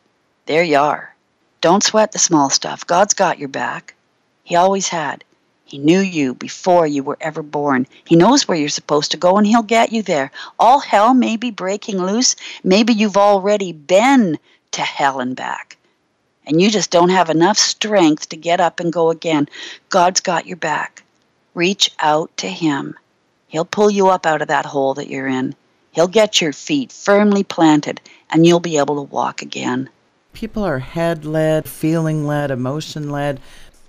[0.47, 1.15] There you are.
[1.61, 2.85] Don't sweat the small stuff.
[2.87, 3.95] God's got your back.
[4.43, 5.23] He always had.
[5.65, 7.87] He knew you before you were ever born.
[8.05, 10.33] He knows where you're supposed to go and he'll get you there.
[10.59, 12.35] All hell may be breaking loose.
[12.65, 14.39] Maybe you've already been
[14.73, 15.77] to hell and back.
[16.45, 19.49] And you just don't have enough strength to get up and go again.
[19.91, 21.05] God's got your back.
[21.55, 22.99] Reach out to him.
[23.47, 25.55] He'll pull you up out of that hole that you're in.
[25.93, 29.89] He'll get your feet firmly planted and you'll be able to walk again.
[30.33, 33.41] People are head led, feeling led, emotion led.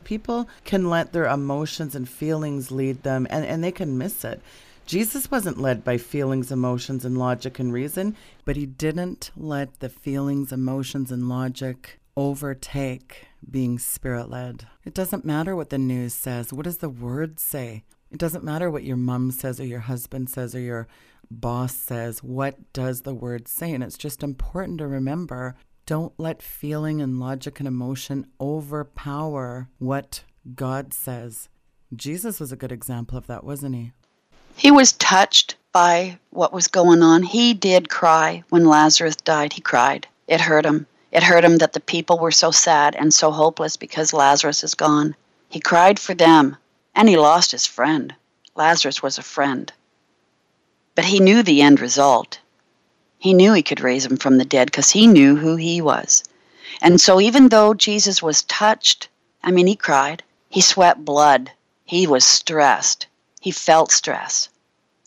[0.04, 4.42] People can let their emotions and feelings lead them and, and they can miss it.
[4.86, 9.88] Jesus wasn't led by feelings, emotions, and logic and reason, but he didn't let the
[9.88, 14.68] feelings, emotions, and logic overtake being spirit led.
[14.84, 16.52] It doesn't matter what the news says.
[16.52, 17.84] What does the word say?
[18.12, 20.88] It doesn't matter what your mom says or your husband says or your
[21.32, 22.22] boss says.
[22.22, 23.72] What does the word say?
[23.72, 25.56] And it's just important to remember
[25.86, 30.24] don't let feeling and logic and emotion overpower what
[30.56, 31.50] God says.
[31.96, 33.92] Jesus was a good example of that, wasn't he?
[34.56, 37.24] He was touched by what was going on.
[37.24, 39.54] He did cry when Lazarus died.
[39.54, 40.08] He cried.
[40.28, 40.86] It hurt him.
[41.12, 44.76] It hurt him that the people were so sad and so hopeless because Lazarus is
[44.76, 45.16] gone.
[45.50, 46.58] He cried for them,
[46.96, 48.16] and he lost his friend.
[48.56, 49.72] Lazarus was a friend.
[50.96, 52.40] But he knew the end result.
[53.24, 56.26] He knew he could raise him from the dead because he knew who he was.
[56.82, 59.08] And so, even though Jesus was touched,
[59.42, 61.50] I mean, he cried, he sweat blood,
[61.86, 63.08] he was stressed,
[63.40, 64.50] he felt stress.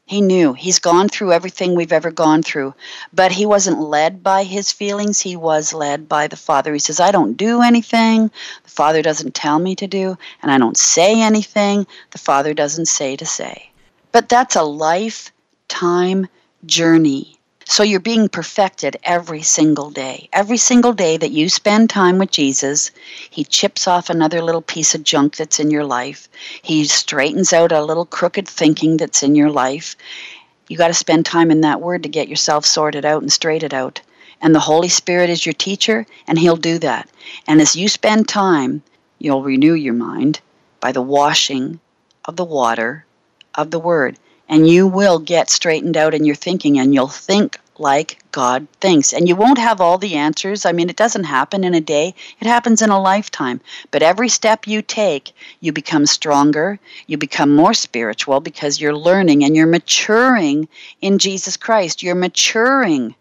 [0.06, 2.72] He knew he's gone through everything we've ever gone through,
[3.12, 5.20] but he wasn't led by his feelings.
[5.20, 6.72] He was led by the Father.
[6.72, 8.30] He says, I don't do anything
[8.62, 12.88] the Father doesn't tell me to do, and I don't say anything the Father doesn't
[12.88, 13.68] say to say.
[14.10, 16.28] But that's a lifetime
[16.64, 17.35] journey
[17.68, 20.28] so you're being perfected every single day.
[20.32, 22.92] Every single day that you spend time with Jesus,
[23.28, 26.28] He chips off another little piece of junk that's in your life.
[26.62, 29.96] He straightens out a little crooked thinking that's in your life.
[30.68, 33.74] You got to spend time in that Word to get yourself sorted out and straightened
[33.74, 34.00] out.
[34.40, 37.10] And the Holy Spirit is your teacher, and He'll do that.
[37.48, 38.84] And as you spend time,
[39.18, 40.40] you'll renew your mind
[40.78, 41.80] by the washing
[42.26, 43.06] of the water
[43.56, 44.18] of the Word
[44.48, 49.12] and you will get straightened out in your thinking and you'll think like God thinks.
[49.12, 50.64] And you won't have all the answers.
[50.64, 53.60] I mean, it doesn't happen in a day, it happens in a lifetime.
[53.90, 59.44] But every step you take, you become stronger, you become more spiritual because you're learning
[59.44, 60.68] and you're maturing
[61.00, 62.02] in Jesus Christ.
[62.02, 63.14] You're maturing.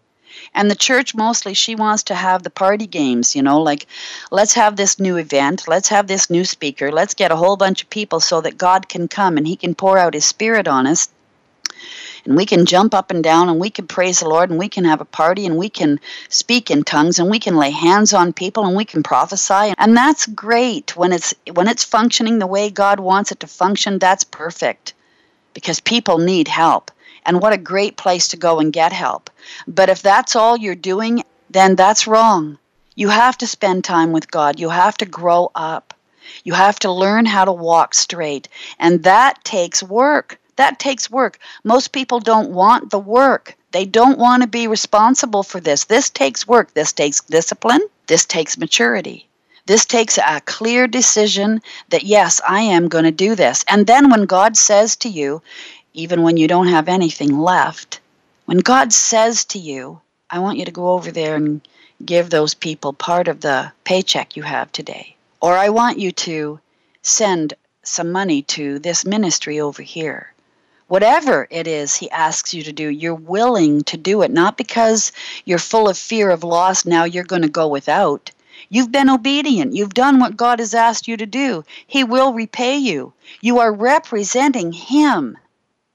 [0.54, 3.86] And the church mostly, she wants to have the party games, you know, like
[4.30, 7.82] let's have this new event, let's have this new speaker, let's get a whole bunch
[7.82, 10.86] of people so that God can come and He can pour out His Spirit on
[10.86, 11.08] us
[12.26, 14.68] and we can jump up and down and we can praise the Lord and we
[14.68, 18.12] can have a party and we can speak in tongues and we can lay hands
[18.12, 19.74] on people and we can prophesy.
[19.78, 20.96] And that's great.
[20.96, 24.92] When it's when it's functioning the way God wants it to function that's perfect.
[25.54, 26.90] Because people need help.
[27.24, 29.30] And what a great place to go and get help.
[29.66, 32.58] But if that's all you're doing then that's wrong.
[32.96, 34.58] You have to spend time with God.
[34.58, 35.94] You have to grow up.
[36.42, 38.48] You have to learn how to walk straight.
[38.78, 41.38] And that takes work that takes work.
[41.64, 43.56] Most people don't want the work.
[43.72, 45.84] They don't want to be responsible for this.
[45.84, 46.72] This takes work.
[46.72, 47.82] This takes discipline.
[48.06, 49.28] This takes maturity.
[49.66, 53.64] This takes a clear decision that, yes, I am going to do this.
[53.68, 55.42] And then when God says to you,
[55.92, 58.00] even when you don't have anything left,
[58.46, 60.00] when God says to you,
[60.30, 61.60] I want you to go over there and
[62.04, 65.16] give those people part of the paycheck you have today.
[65.40, 66.60] Or I want you to
[67.02, 70.32] send some money to this ministry over here
[70.88, 75.12] whatever it is he asks you to do, you're willing to do it, not because
[75.44, 78.30] you're full of fear of loss, now you're going to go without.
[78.68, 79.74] You've been obedient.
[79.74, 81.64] You've done what God has asked you to do.
[81.86, 83.12] He will repay you.
[83.40, 85.38] You are representing Him.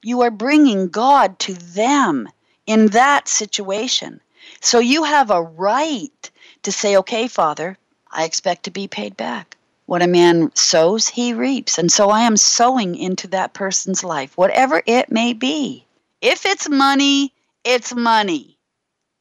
[0.03, 2.29] You are bringing God to them
[2.65, 4.21] in that situation.
[4.61, 6.31] So you have a right
[6.63, 7.77] to say, okay, Father,
[8.11, 9.57] I expect to be paid back.
[9.91, 11.77] What a man sows, he reaps.
[11.77, 15.85] And so I am sowing into that person's life, whatever it may be.
[16.21, 17.33] If it's money,
[17.65, 18.57] it's money.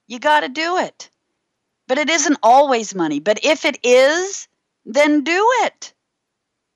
[0.07, 1.11] You got to do it.
[1.89, 3.19] But it isn't always money.
[3.19, 4.47] But if it is,
[4.87, 5.93] then do it.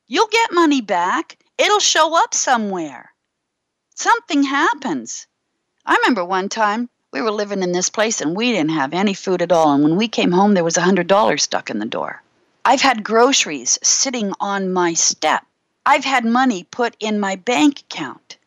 [0.09, 1.39] You'll get money back.
[1.57, 3.13] It'll show up somewhere.
[3.95, 5.29] Something happens.
[5.87, 9.15] I remember one time we were living in this place and we didn't have any
[9.15, 9.73] food at all.
[9.73, 12.24] And when we came home, there was a $100 stuck in the door.
[12.67, 15.45] I've had groceries sitting on my step.
[15.85, 18.39] I've had money put in my bank account.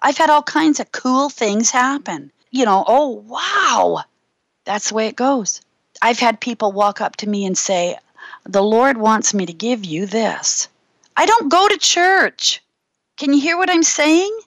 [0.00, 2.32] I've had all kinds of cool things happen.
[2.50, 4.04] You know, oh, wow.
[4.64, 5.60] That's the way it goes.
[6.00, 7.98] I've had people walk up to me and say,
[8.44, 10.68] The Lord wants me to give you this.
[11.14, 12.62] I don't go to church.
[13.18, 14.38] Can you hear what I'm saying?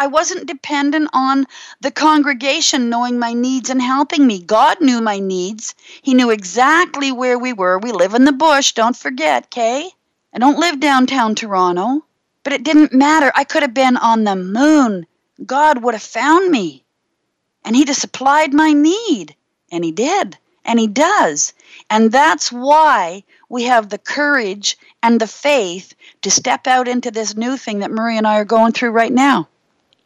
[0.00, 1.48] I wasn't dependent on
[1.80, 4.40] the congregation knowing my needs and helping me.
[4.40, 5.74] God knew my needs.
[6.02, 7.80] He knew exactly where we were.
[7.80, 9.90] We live in the bush, don't forget, Kay.
[10.32, 12.04] I don't live downtown Toronto.
[12.44, 13.32] But it didn't matter.
[13.34, 15.04] I could have been on the moon.
[15.44, 16.84] God would have found me.
[17.64, 19.34] And He'd have supplied my need.
[19.72, 20.38] And He did.
[20.64, 21.54] And He does.
[21.90, 25.92] And that's why we have the courage and the faith
[26.22, 29.12] to step out into this new thing that Murray and I are going through right
[29.12, 29.48] now.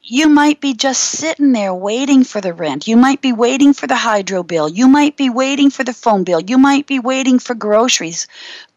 [0.04, 2.88] You might be just sitting there waiting for the rent.
[2.88, 4.68] You might be waiting for the hydro bill.
[4.68, 6.40] You might be waiting for the phone bill.
[6.40, 8.26] You might be waiting for groceries.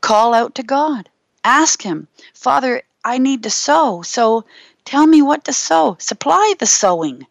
[0.01, 1.09] Call out to God.
[1.43, 4.03] Ask Him, Father, I need to sow.
[4.03, 4.45] So
[4.85, 5.97] tell me what to sow.
[5.99, 7.25] Supply the sowing.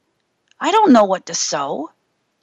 [0.58, 1.92] I don't know what to sow.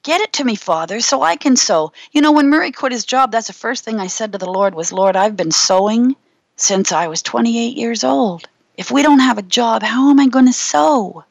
[0.04, 1.92] Get it to me, Father, so I can sow.
[2.14, 4.50] You know, when Murray quit his job, that's the first thing I said to the
[4.50, 6.16] Lord was, Lord, I've been sowing
[6.56, 8.48] since I was 28 years old.
[8.78, 11.26] If we don't have a job, how am I going to sow?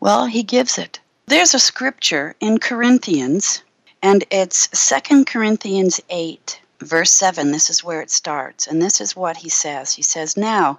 [0.00, 1.00] Well, he gives it.
[1.26, 3.64] There's a scripture in Corinthians,
[4.00, 7.50] and it's 2 Corinthians 8, verse 7.
[7.50, 8.68] This is where it starts.
[8.68, 10.78] And this is what he says He says, Now,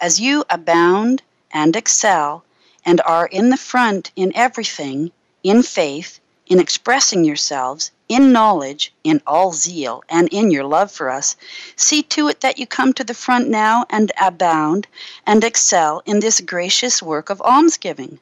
[0.00, 2.44] as you abound and excel,
[2.84, 5.10] and are in the front in everything,
[5.42, 11.10] in faith, in expressing yourselves, in knowledge, in all zeal, and in your love for
[11.10, 11.36] us,
[11.74, 14.86] see to it that you come to the front now and abound
[15.26, 18.20] and excel in this gracious work of almsgiving.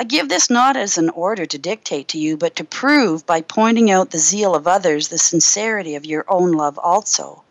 [0.00, 3.40] I give this not as an order to dictate to you, but to prove by
[3.40, 7.42] pointing out the zeal of others the sincerity of your own love also.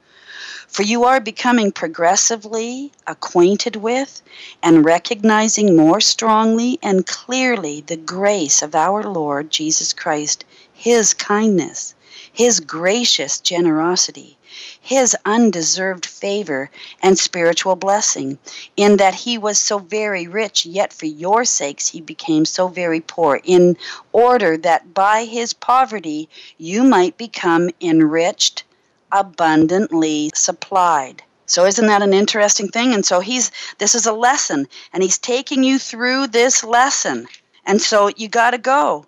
[0.66, 4.22] For you are becoming progressively acquainted with
[4.64, 11.96] and recognizing more strongly and clearly the grace of our Lord Jesus Christ, His kindness,
[12.32, 14.37] His gracious generosity,
[14.82, 18.40] His undeserved favor and spiritual blessing,
[18.76, 23.02] in that He was so very rich, yet for your sakes He became so very
[23.02, 23.78] poor, in
[24.12, 26.28] order that by His poverty
[26.58, 28.64] you might become enriched
[29.12, 31.24] abundantly supplied.
[31.46, 32.94] So isn't that an interesting thing?
[32.94, 37.28] And so he's this is a lesson and he's taking you through this lesson.
[37.66, 39.06] And so you got to go.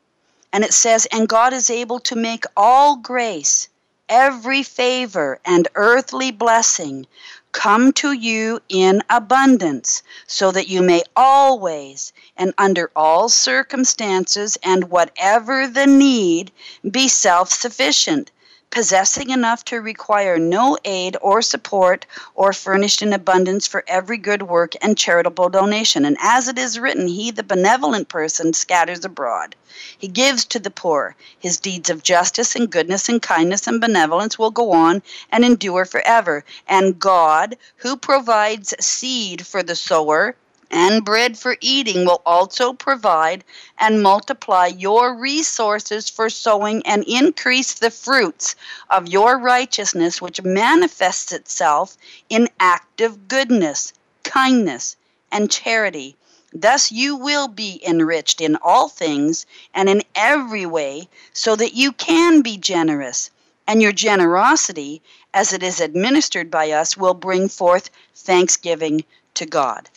[0.54, 3.68] And it says and God is able to make all grace,
[4.10, 7.06] every favor and earthly blessing
[7.52, 14.90] come to you in abundance, so that you may always and under all circumstances and
[14.92, 16.52] whatever the need
[16.92, 18.32] be self sufficient
[18.72, 22.06] possessing enough to require no aid or support,
[22.36, 26.06] or furnished in abundance for every good work and charitable donation.
[26.06, 29.56] And as it is written, He, the benevolent person, scatters abroad.
[29.98, 31.16] He gives to the poor.
[31.40, 35.02] His deeds of justice and goodness and kindness and benevolence will go on
[35.32, 36.44] and endure forever.
[36.68, 40.36] And God, who provides seed for the sower,
[40.72, 43.44] and bread for eating will also provide
[43.80, 48.56] and multiply your resources for sowing and increase the fruits
[48.90, 51.98] of your righteousness, which manifests itself
[52.30, 53.94] in active goodness,
[54.24, 54.96] kindness,
[55.32, 56.16] and charity.
[56.54, 61.92] Thus you will be enriched in all things and in every way, so that you
[61.94, 63.32] can be generous.
[63.68, 65.02] And your generosity,
[65.34, 69.04] as it is administered by us, will bring forth thanksgiving
[69.36, 69.90] to God.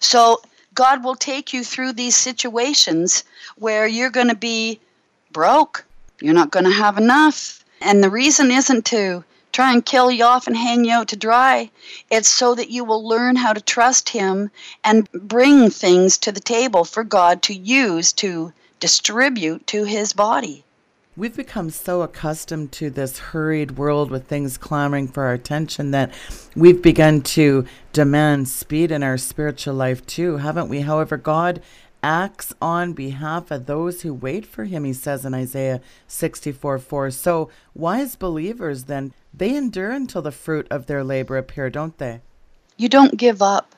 [0.00, 0.40] So
[0.74, 3.24] God will take you through these situations
[3.56, 4.80] where you're going to be
[5.32, 5.84] broke.
[6.20, 7.64] You're not going to have enough.
[7.80, 11.16] And the reason isn't to try and kill you off and hang you out to
[11.16, 11.70] dry.
[12.10, 14.50] It's so that you will learn how to trust Him
[14.84, 20.64] and bring things to the table for God to use to distribute to His body.
[21.18, 26.14] We've become so accustomed to this hurried world with things clamoring for our attention that
[26.54, 30.82] we've begun to demand speed in our spiritual life too, haven't we?
[30.82, 31.60] However, God
[32.04, 37.10] acts on behalf of those who wait for him, he says in Isaiah 64 4.
[37.10, 42.20] So, wise believers then, they endure until the fruit of their labor appear, don't they?
[42.76, 43.74] You don't give up.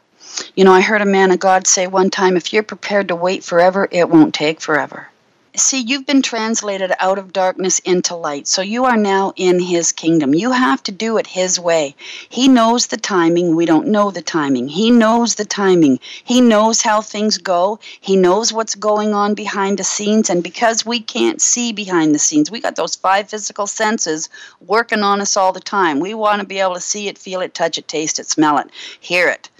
[0.57, 3.17] You know, I heard a man of God say one time if you're prepared to
[3.17, 5.09] wait forever, it won't take forever
[5.57, 8.47] see, you've been translated out of darkness into light.
[8.47, 10.35] So you are now in his kingdom.
[10.35, 11.95] You have to do it his way.
[12.29, 13.57] He knows the timing.
[13.57, 14.69] We don't know the timing.
[14.69, 15.99] He knows the timing.
[16.25, 17.79] He knows how things go.
[18.01, 20.31] He knows what's going on behind the scenes.
[20.31, 24.29] And because we can't see behind the scenes, we got those five physical senses
[24.61, 26.01] working on us all the time.
[26.01, 28.59] We want to be able to see it, feel it, touch it, taste it, smell
[28.59, 28.71] it,
[29.01, 29.51] hear it.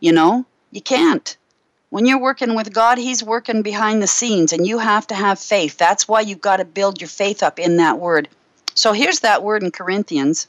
[0.00, 1.36] You know, you can't.
[1.90, 5.38] When you're working with God, He's working behind the scenes, and you have to have
[5.38, 5.78] faith.
[5.78, 8.28] That's why you've got to build your faith up in that word.
[8.74, 10.48] So here's that word in Corinthians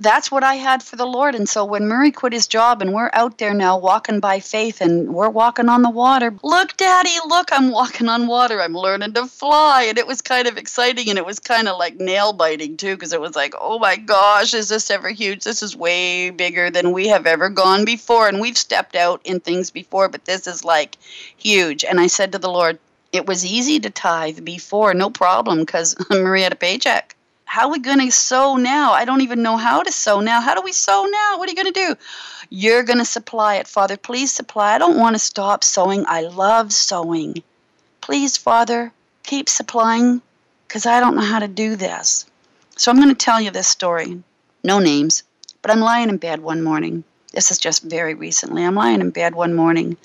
[0.00, 1.34] that's what I had for the Lord.
[1.34, 4.80] And so when Murray quit his job and we're out there now walking by faith
[4.80, 8.60] and we're walking on the water, look, Daddy, look, I'm walking on water.
[8.60, 9.84] I'm learning to fly.
[9.84, 12.94] And it was kind of exciting and it was kind of like nail biting too,
[12.94, 15.44] because it was like, oh my gosh, is this ever huge?
[15.44, 18.28] This is way bigger than we have ever gone before.
[18.28, 20.96] And we've stepped out in things before, but this is like
[21.36, 21.84] huge.
[21.84, 22.78] And I said to the Lord,
[23.12, 27.16] it was easy to tithe before, no problem, because Murray had a paycheck.
[27.48, 28.92] How are we going to sow now?
[28.92, 30.42] I don't even know how to sow now.
[30.42, 31.38] How do we sow now?
[31.38, 31.96] What are you going to do?
[32.50, 33.96] You're going to supply it, Father.
[33.96, 34.74] Please supply.
[34.74, 36.04] I don't want to stop sowing.
[36.06, 37.42] I love sowing.
[38.02, 38.92] Please, Father,
[39.22, 40.20] keep supplying
[40.66, 42.26] because I don't know how to do this.
[42.76, 44.22] So I'm going to tell you this story.
[44.62, 45.22] No names,
[45.62, 47.02] but I'm lying in bed one morning.
[47.32, 48.62] This is just very recently.
[48.62, 49.96] I'm lying in bed one morning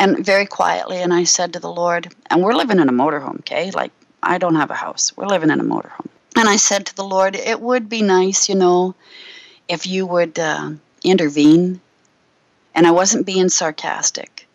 [0.00, 3.38] and very quietly, and I said to the Lord, and we're living in a motorhome,
[3.38, 3.70] okay?
[3.70, 5.16] Like, I don't have a house.
[5.16, 6.08] We're living in a motorhome.
[6.36, 8.94] And I said to the Lord, it would be nice, you know,
[9.68, 10.72] if you would uh,
[11.02, 11.80] intervene.
[12.74, 14.46] And I wasn't being sarcastic,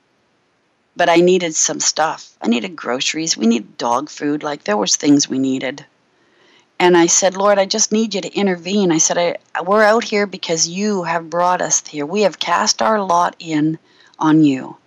[0.95, 2.37] but I needed some stuff.
[2.39, 3.35] I needed groceries.
[3.35, 4.43] We needed dog food.
[4.43, 5.83] Like, there was things we needed.
[6.79, 8.91] And I said, Lord, I just need you to intervene.
[8.91, 9.17] I said,
[9.55, 12.05] I, we're out here because you have brought us here.
[12.05, 13.79] We have cast our lot in
[14.19, 14.77] on you.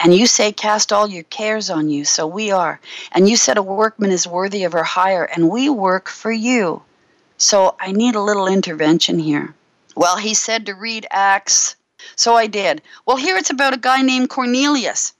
[0.00, 2.04] And you say, Cast all your cares on you.
[2.04, 2.80] So we are.
[3.12, 6.82] And you said, A workman is worthy of her hire, and we work for you.
[7.36, 9.54] So I need a little intervention here.
[9.96, 11.76] Well, he said to read Acts.
[12.16, 12.82] So I did.
[13.06, 15.12] Well, here it's about a guy named Cornelius.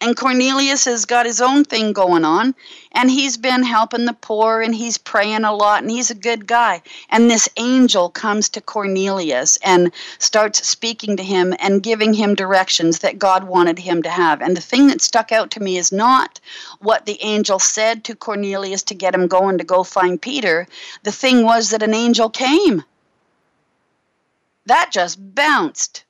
[0.00, 2.54] And Cornelius has got his own thing going on,
[2.92, 6.46] and he's been helping the poor, and he's praying a lot, and he's a good
[6.46, 6.82] guy.
[7.10, 12.98] And this angel comes to Cornelius and starts speaking to him and giving him directions
[12.98, 14.42] that God wanted him to have.
[14.42, 16.40] And the thing that stuck out to me is not
[16.80, 20.66] what the angel said to Cornelius to get him going to go find Peter.
[21.04, 22.82] The thing was that an angel came.
[24.66, 26.04] That just bounced.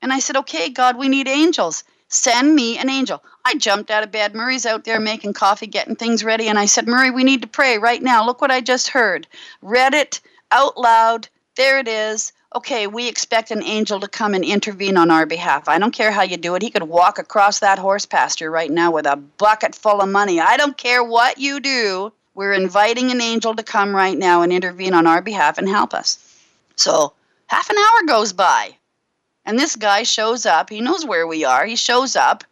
[0.00, 1.84] And I said, Okay, God, we need angels.
[2.08, 3.22] Send me an angel.
[3.44, 4.34] I jumped out of bed.
[4.34, 7.48] Murray's out there making coffee, getting things ready, and I said, Murray, we need to
[7.48, 8.24] pray right now.
[8.24, 9.26] Look what I just heard.
[9.60, 10.20] Read it
[10.52, 11.28] out loud.
[11.56, 12.32] There it is.
[12.54, 15.68] Okay, we expect an angel to come and intervene on our behalf.
[15.68, 16.62] I don't care how you do it.
[16.62, 20.40] He could walk across that horse pasture right now with a bucket full of money.
[20.40, 22.12] I don't care what you do.
[22.34, 25.92] We're inviting an angel to come right now and intervene on our behalf and help
[25.92, 26.18] us.
[26.76, 27.14] So,
[27.48, 28.75] half an hour goes by.
[29.46, 30.68] And this guy shows up.
[30.68, 31.64] He knows where we are.
[31.64, 32.44] He shows up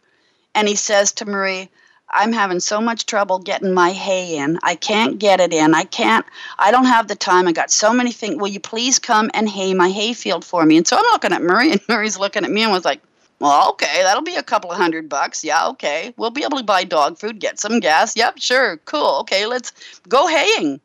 [0.55, 1.69] and he says to Murray,
[2.09, 4.57] I'm having so much trouble getting my hay in.
[4.63, 5.73] I can't get it in.
[5.73, 6.25] I can't,
[6.57, 7.47] I don't have the time.
[7.47, 8.37] I got so many things.
[8.37, 10.77] Will you please come and hay my hayfield for me?
[10.77, 13.01] And so I'm looking at Murray, and Murray's looking at me and was like,
[13.39, 15.43] well, okay, that'll be a couple of hundred bucks.
[15.43, 16.13] Yeah, okay.
[16.15, 18.15] We'll be able to buy dog food, get some gas.
[18.15, 19.19] Yep, sure, cool.
[19.21, 19.73] Okay, let's
[20.07, 20.79] go haying.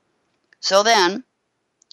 [0.59, 1.23] So then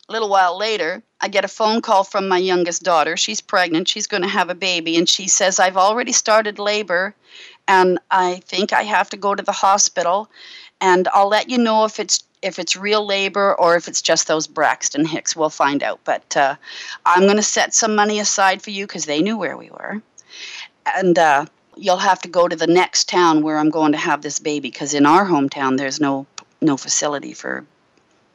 [0.09, 3.17] a little while later, I get a phone call from my youngest daughter.
[3.17, 3.87] She's pregnant.
[3.87, 4.97] She's going to have a baby.
[4.97, 7.15] And she says, I've already started labor
[7.67, 10.29] and I think I have to go to the hospital.
[10.79, 14.27] And I'll let you know if it's if it's real labor or if it's just
[14.27, 15.35] those Braxton Hicks.
[15.35, 15.99] We'll find out.
[16.03, 16.55] But uh,
[17.03, 20.01] I'm going to set some money aside for you because they knew where we were.
[20.95, 21.45] And uh,
[21.75, 24.69] you'll have to go to the next town where I'm going to have this baby
[24.69, 26.27] because in our hometown there's no
[26.61, 27.65] no facility for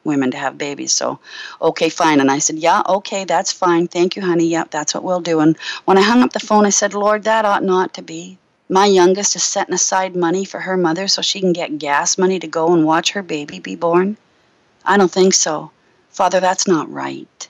[0.03, 0.91] women to have babies.
[0.91, 1.19] So,
[1.61, 2.19] okay, fine.
[2.19, 3.87] And I said, yeah, okay, that's fine.
[3.87, 4.47] Thank you, honey.
[4.47, 5.39] Yep, that's what we'll do.
[5.39, 8.37] And when I hung up the phone, I said, Lord, that ought not to be.
[8.69, 12.39] My youngest is setting aside money for her mother so she can get gas money
[12.39, 14.17] to go and watch her baby be born.
[14.85, 15.71] I don't think so.
[16.09, 17.47] Father, that's not right.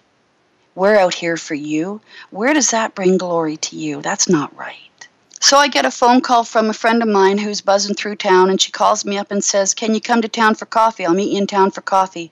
[0.75, 2.01] We're out here for you.
[2.31, 4.01] Where does that bring glory to you?
[4.01, 5.07] That's not right.
[5.39, 8.49] So I get a phone call from a friend of mine who's buzzing through town,
[8.49, 11.05] and she calls me up and says, Can you come to town for coffee?
[11.05, 12.31] I'll meet you in town for coffee.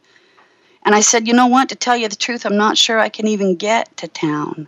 [0.83, 1.69] And I said, You know what?
[1.69, 4.67] To tell you the truth, I'm not sure I can even get to town.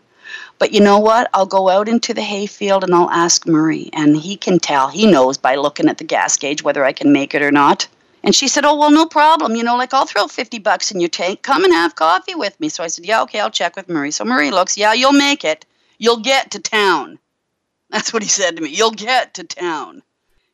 [0.60, 1.30] But you know what?
[1.34, 4.88] I'll go out into the hayfield and I'll ask Murray, and he can tell.
[4.88, 7.88] He knows by looking at the gas gauge whether I can make it or not.
[8.24, 9.56] And she said, Oh, well, no problem.
[9.56, 11.42] You know, like I'll throw 50 bucks in your tank.
[11.42, 12.70] Come and have coffee with me.
[12.70, 14.12] So I said, Yeah, okay, I'll check with Murray.
[14.12, 15.66] So Murray looks, Yeah, you'll make it.
[15.98, 17.20] You'll get to town.
[17.90, 18.70] That's what he said to me.
[18.70, 20.04] You'll get to town.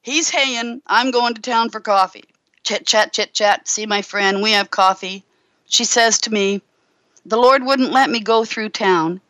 [0.01, 0.81] He's haying.
[0.87, 2.23] I'm going to town for coffee.
[2.63, 3.67] Chit chat, chit chat.
[3.67, 4.41] See my friend.
[4.41, 5.23] We have coffee
[5.69, 6.61] she says to me,
[7.25, 9.21] The Lord wouldn't let me go through town.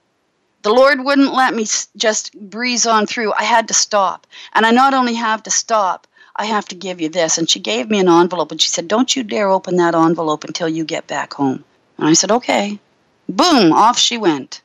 [0.61, 1.65] The Lord wouldn't let me
[1.95, 3.33] just breeze on through.
[3.33, 4.25] I had to stop.
[4.53, 7.37] And I not only have to stop, I have to give you this.
[7.37, 10.43] And she gave me an envelope and she said, Don't you dare open that envelope
[10.43, 11.63] until you get back home.
[11.97, 12.79] And I said, Okay.
[13.27, 14.61] Boom, off she went.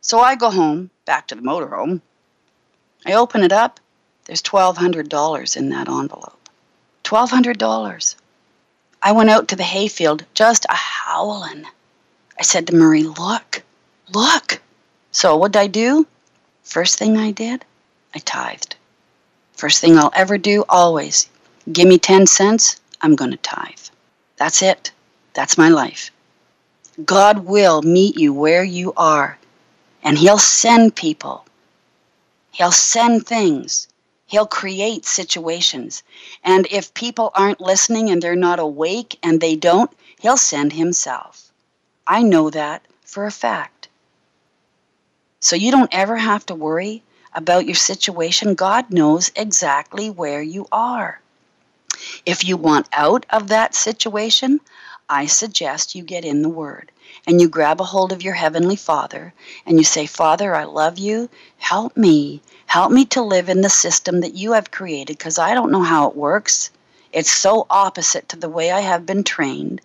[0.00, 2.00] So I go home, back to the motorhome.
[3.06, 3.78] I open it up.
[4.24, 6.48] There's $1,200 in that envelope.
[7.04, 8.16] $1,200.
[9.06, 11.66] I went out to the hayfield just a howling.
[12.38, 13.62] I said to Murray, Look,
[14.10, 14.62] look.
[15.12, 16.06] So what did I do?
[16.62, 17.66] First thing I did,
[18.14, 18.76] I tithed.
[19.52, 21.28] First thing I'll ever do, always.
[21.70, 23.90] Give me 10 cents, I'm going to tithe.
[24.36, 24.90] That's it.
[25.34, 26.10] That's my life.
[27.04, 29.38] God will meet you where you are,
[30.02, 31.44] and He'll send people.
[32.52, 33.86] He'll send things.
[34.26, 36.02] He'll create situations.
[36.42, 41.52] And if people aren't listening and they're not awake and they don't, He'll send Himself.
[42.06, 43.88] I know that for a fact.
[45.40, 47.02] So you don't ever have to worry
[47.34, 48.54] about your situation.
[48.54, 51.20] God knows exactly where you are.
[52.24, 54.60] If you want out of that situation,
[55.08, 56.90] I suggest you get in the Word
[57.26, 59.34] and you grab a hold of your Heavenly Father
[59.66, 61.28] and you say, Father, I love you.
[61.58, 62.40] Help me.
[62.66, 65.82] Help me to live in the system that you have created because I don't know
[65.82, 66.70] how it works.
[67.12, 69.80] It's so opposite to the way I have been trained.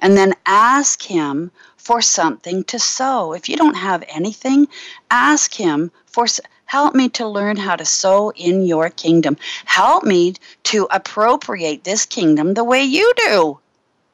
[0.00, 3.32] And then ask Him for something to sow.
[3.32, 4.68] If you don't have anything,
[5.10, 6.26] ask Him for
[6.66, 9.36] help me to learn how to sow in your kingdom.
[9.64, 13.58] Help me to appropriate this kingdom the way you do.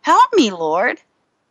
[0.01, 1.01] Help me, Lord.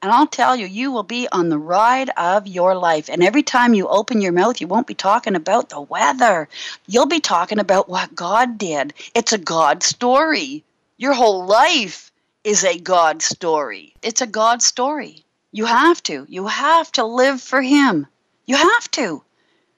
[0.05, 3.09] And I'll tell you, you will be on the ride of your life.
[3.09, 6.47] And every time you open your mouth, you won't be talking about the weather.
[6.85, 8.93] You'll be talking about what God did.
[9.15, 10.63] It's a God story.
[10.97, 12.11] Your whole life
[12.43, 13.95] is a God story.
[14.03, 15.25] It's a God story.
[15.51, 16.27] You have to.
[16.29, 18.05] You have to live for Him.
[18.45, 19.23] You have to.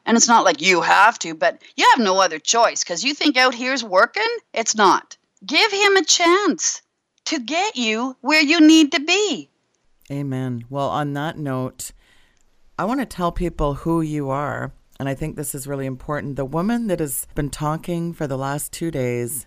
[0.05, 3.13] And it's not like you have to, but you have no other choice because you
[3.13, 4.37] think out here's working.
[4.53, 5.15] It's not.
[5.45, 6.81] Give Him a chance
[7.27, 9.49] to get you where you need to be.
[10.11, 10.63] Amen.
[10.69, 11.91] Well, on that note,
[12.79, 14.71] I want to tell people who you are.
[14.99, 16.37] And I think this is really important.
[16.37, 19.45] The woman that has been talking for the last two days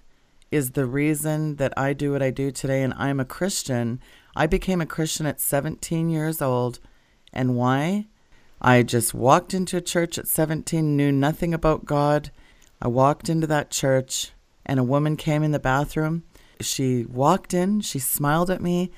[0.51, 2.83] is the reason that I do what I do today.
[2.83, 4.01] And I'm a Christian.
[4.37, 6.79] I became a Christian at 17 years old.
[7.33, 8.07] And why?
[8.61, 12.31] I just walked into a church at 17, knew nothing about God.
[12.83, 14.33] I walked into that church,
[14.67, 16.25] and a woman came in the bathroom
[16.63, 18.91] she walked in, she smiled at me,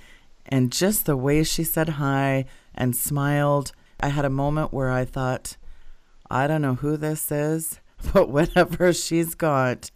[0.46, 5.04] and just the way she said hi and smiled, I had a moment where I
[5.04, 5.56] thought,
[6.30, 7.80] I don't know who this is,
[8.12, 9.90] but whatever she's got,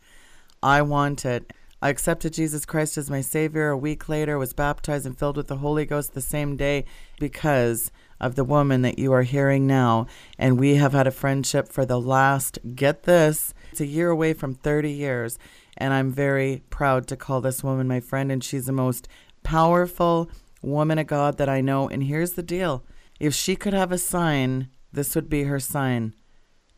[0.62, 1.52] I want it.
[1.82, 5.48] I accepted Jesus Christ as my Savior a week later, was baptized and filled with
[5.48, 6.84] the Holy Ghost the same day
[7.20, 10.06] because of the woman that you are hearing now.
[10.38, 14.32] And we have had a friendship for the last, get this, it's a year away
[14.32, 15.38] from 30 years.
[15.76, 18.32] And I'm very proud to call this woman my friend.
[18.32, 19.06] And she's the most
[19.46, 20.28] powerful
[20.60, 21.88] woman of God that I know.
[21.88, 22.84] And here's the deal
[23.20, 26.14] if she could have a sign, this would be her sign.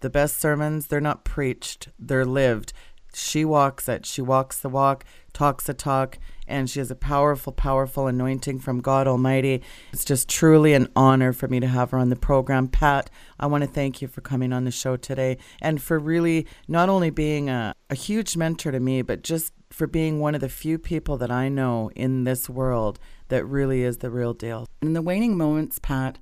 [0.00, 2.74] The best sermons, they're not preached, they're lived.
[3.14, 4.04] She walks it.
[4.04, 6.18] She walks the walk, talks the talk,
[6.48, 9.62] and she has a powerful, powerful anointing from God Almighty.
[9.92, 12.68] It's just truly an honor for me to have her on the program.
[12.68, 16.46] Pat, I want to thank you for coming on the show today and for really
[16.66, 20.40] not only being a, a huge mentor to me, but just for being one of
[20.40, 24.66] the few people that I know in this world that really is the real deal.
[24.82, 26.18] In the waning moments, Pat,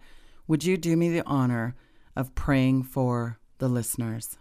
[0.46, 1.74] would you do me the honor
[2.14, 4.38] of praying for the listeners?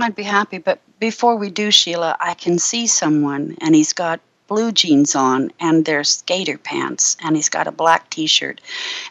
[0.00, 4.20] I'd be happy, but before we do, Sheila, I can see someone and he's got
[4.48, 8.60] blue jeans on and there's skater pants and he's got a black t-shirt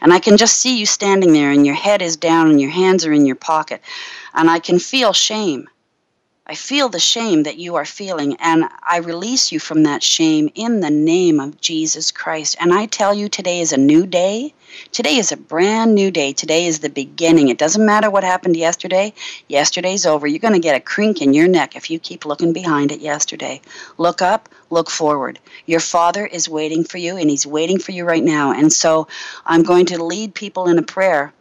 [0.02, 2.72] and i can just see you standing there and your head is down and your
[2.72, 3.80] hands are in your pocket
[4.34, 5.70] and i can feel shame
[6.48, 10.50] i feel the shame that you are feeling and i release you from that shame
[10.56, 14.54] in the name of jesus christ and i tell you today is a new day
[14.92, 16.34] Today is a brand new day.
[16.34, 17.48] Today is the beginning.
[17.48, 19.14] It doesn't matter what happened yesterday.
[19.48, 20.28] Yesterday's over.
[20.28, 23.00] You're going to get a crink in your neck if you keep looking behind at
[23.00, 23.62] yesterday.
[23.98, 25.40] Look up, look forward.
[25.66, 28.52] Your Father is waiting for you, and He's waiting for you right now.
[28.52, 29.08] And so
[29.46, 31.34] I'm going to lead people in a prayer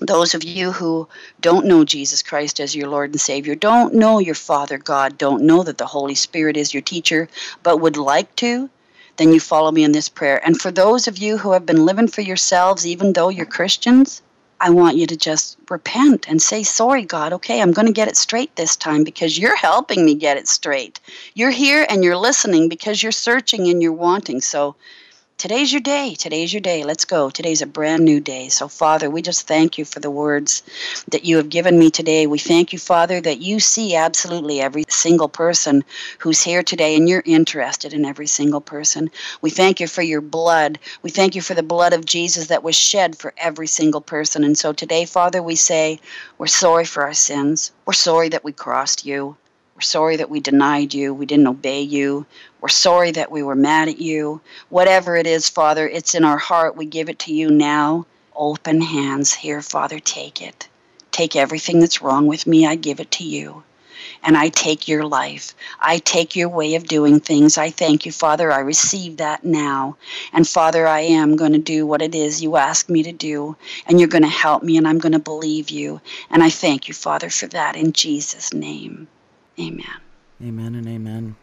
[0.00, 1.08] those of you who
[1.40, 5.44] don't know Jesus Christ as your Lord and Savior, don't know your Father God, don't
[5.44, 7.28] know that the Holy Spirit is your teacher,
[7.62, 8.68] but would like to,
[9.16, 10.40] then you follow me in this prayer.
[10.44, 14.20] And for those of you who have been living for yourselves, even though you're Christians,
[14.60, 18.08] I want you to just repent and say, Sorry, God, okay, I'm going to get
[18.08, 20.98] it straight this time because you're helping me get it straight.
[21.34, 24.40] You're here and you're listening because you're searching and you're wanting.
[24.40, 24.74] So
[25.38, 26.14] today's your day.
[26.14, 26.82] Today's your day.
[26.82, 27.28] Let's go.
[27.28, 28.48] Today's a brand new day.
[28.48, 30.62] So, Father, we just thank you for the words
[31.08, 32.26] that you have given me today.
[32.26, 35.84] We thank you, Father, that you see absolutely every single person
[36.18, 39.10] who's here today and you're interested in every single person.
[39.42, 40.78] We thank you for your blood.
[41.02, 44.42] We thank you for the blood of Jesus that was shed for every single person.
[44.42, 46.00] And so today, Father, we say
[46.38, 47.72] we're sorry for our sins.
[47.84, 49.36] We're sorry that we crossed you.
[49.74, 51.12] We're sorry that we denied you.
[51.12, 52.24] We didn't obey you.
[52.66, 54.40] We're sorry that we were mad at you.
[54.70, 56.74] Whatever it is, Father, it's in our heart.
[56.74, 58.06] We give it to you now.
[58.34, 59.32] Open hands.
[59.32, 60.66] Here, Father, take it.
[61.12, 62.66] Take everything that's wrong with me.
[62.66, 63.62] I give it to you.
[64.24, 65.54] And I take your life.
[65.78, 67.56] I take your way of doing things.
[67.56, 68.50] I thank you, Father.
[68.50, 69.96] I receive that now.
[70.32, 73.54] And Father, I am going to do what it is you ask me to do.
[73.86, 76.00] And you're going to help me, and I'm going to believe you.
[76.30, 79.06] And I thank you, Father, for that in Jesus' name.
[79.56, 80.00] Amen.
[80.42, 81.36] Amen and amen.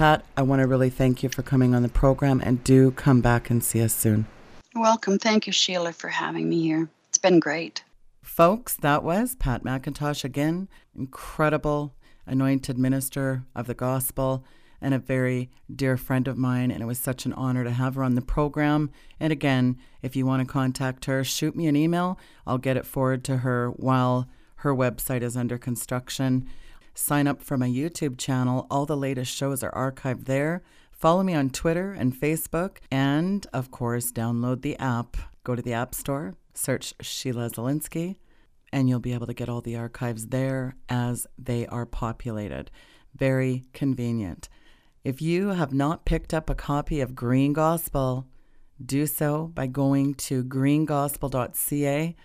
[0.00, 3.20] Pat, I want to really thank you for coming on the program and do come
[3.20, 4.26] back and see us soon.
[4.74, 5.18] welcome.
[5.18, 6.88] Thank you, Sheila, for having me here.
[7.10, 7.84] It's been great.
[8.22, 10.68] Folks, that was Pat McIntosh again.
[10.96, 11.92] Incredible
[12.24, 14.42] anointed minister of the gospel
[14.80, 16.70] and a very dear friend of mine.
[16.70, 18.88] And it was such an honor to have her on the program.
[19.20, 22.18] And again, if you want to contact her, shoot me an email.
[22.46, 24.30] I'll get it forward to her while
[24.60, 26.48] her website is under construction.
[26.94, 28.66] Sign up for my YouTube channel.
[28.70, 30.62] All the latest shows are archived there.
[30.92, 32.78] Follow me on Twitter and Facebook.
[32.90, 35.16] And of course, download the app.
[35.44, 38.16] Go to the App Store, search Sheila Zilinsky,
[38.72, 42.70] and you'll be able to get all the archives there as they are populated.
[43.16, 44.48] Very convenient.
[45.02, 48.26] If you have not picked up a copy of Green Gospel,
[48.84, 52.16] do so by going to greengospel.ca.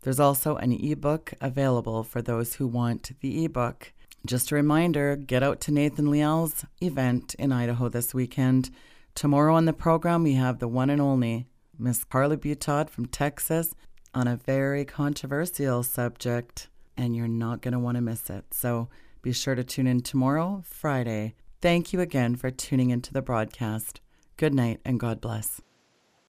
[0.00, 3.92] There's also an ebook available for those who want the ebook.
[4.24, 8.70] Just a reminder get out to Nathan Leal's event in Idaho this weekend.
[9.14, 13.74] Tomorrow on the program, we have the one and only Miss Carla Butod from Texas
[14.14, 18.44] on a very controversial subject, and you're not going to want to miss it.
[18.54, 18.88] So
[19.22, 21.34] be sure to tune in tomorrow, Friday.
[21.60, 24.00] Thank you again for tuning into the broadcast.
[24.36, 25.60] Good night and God bless.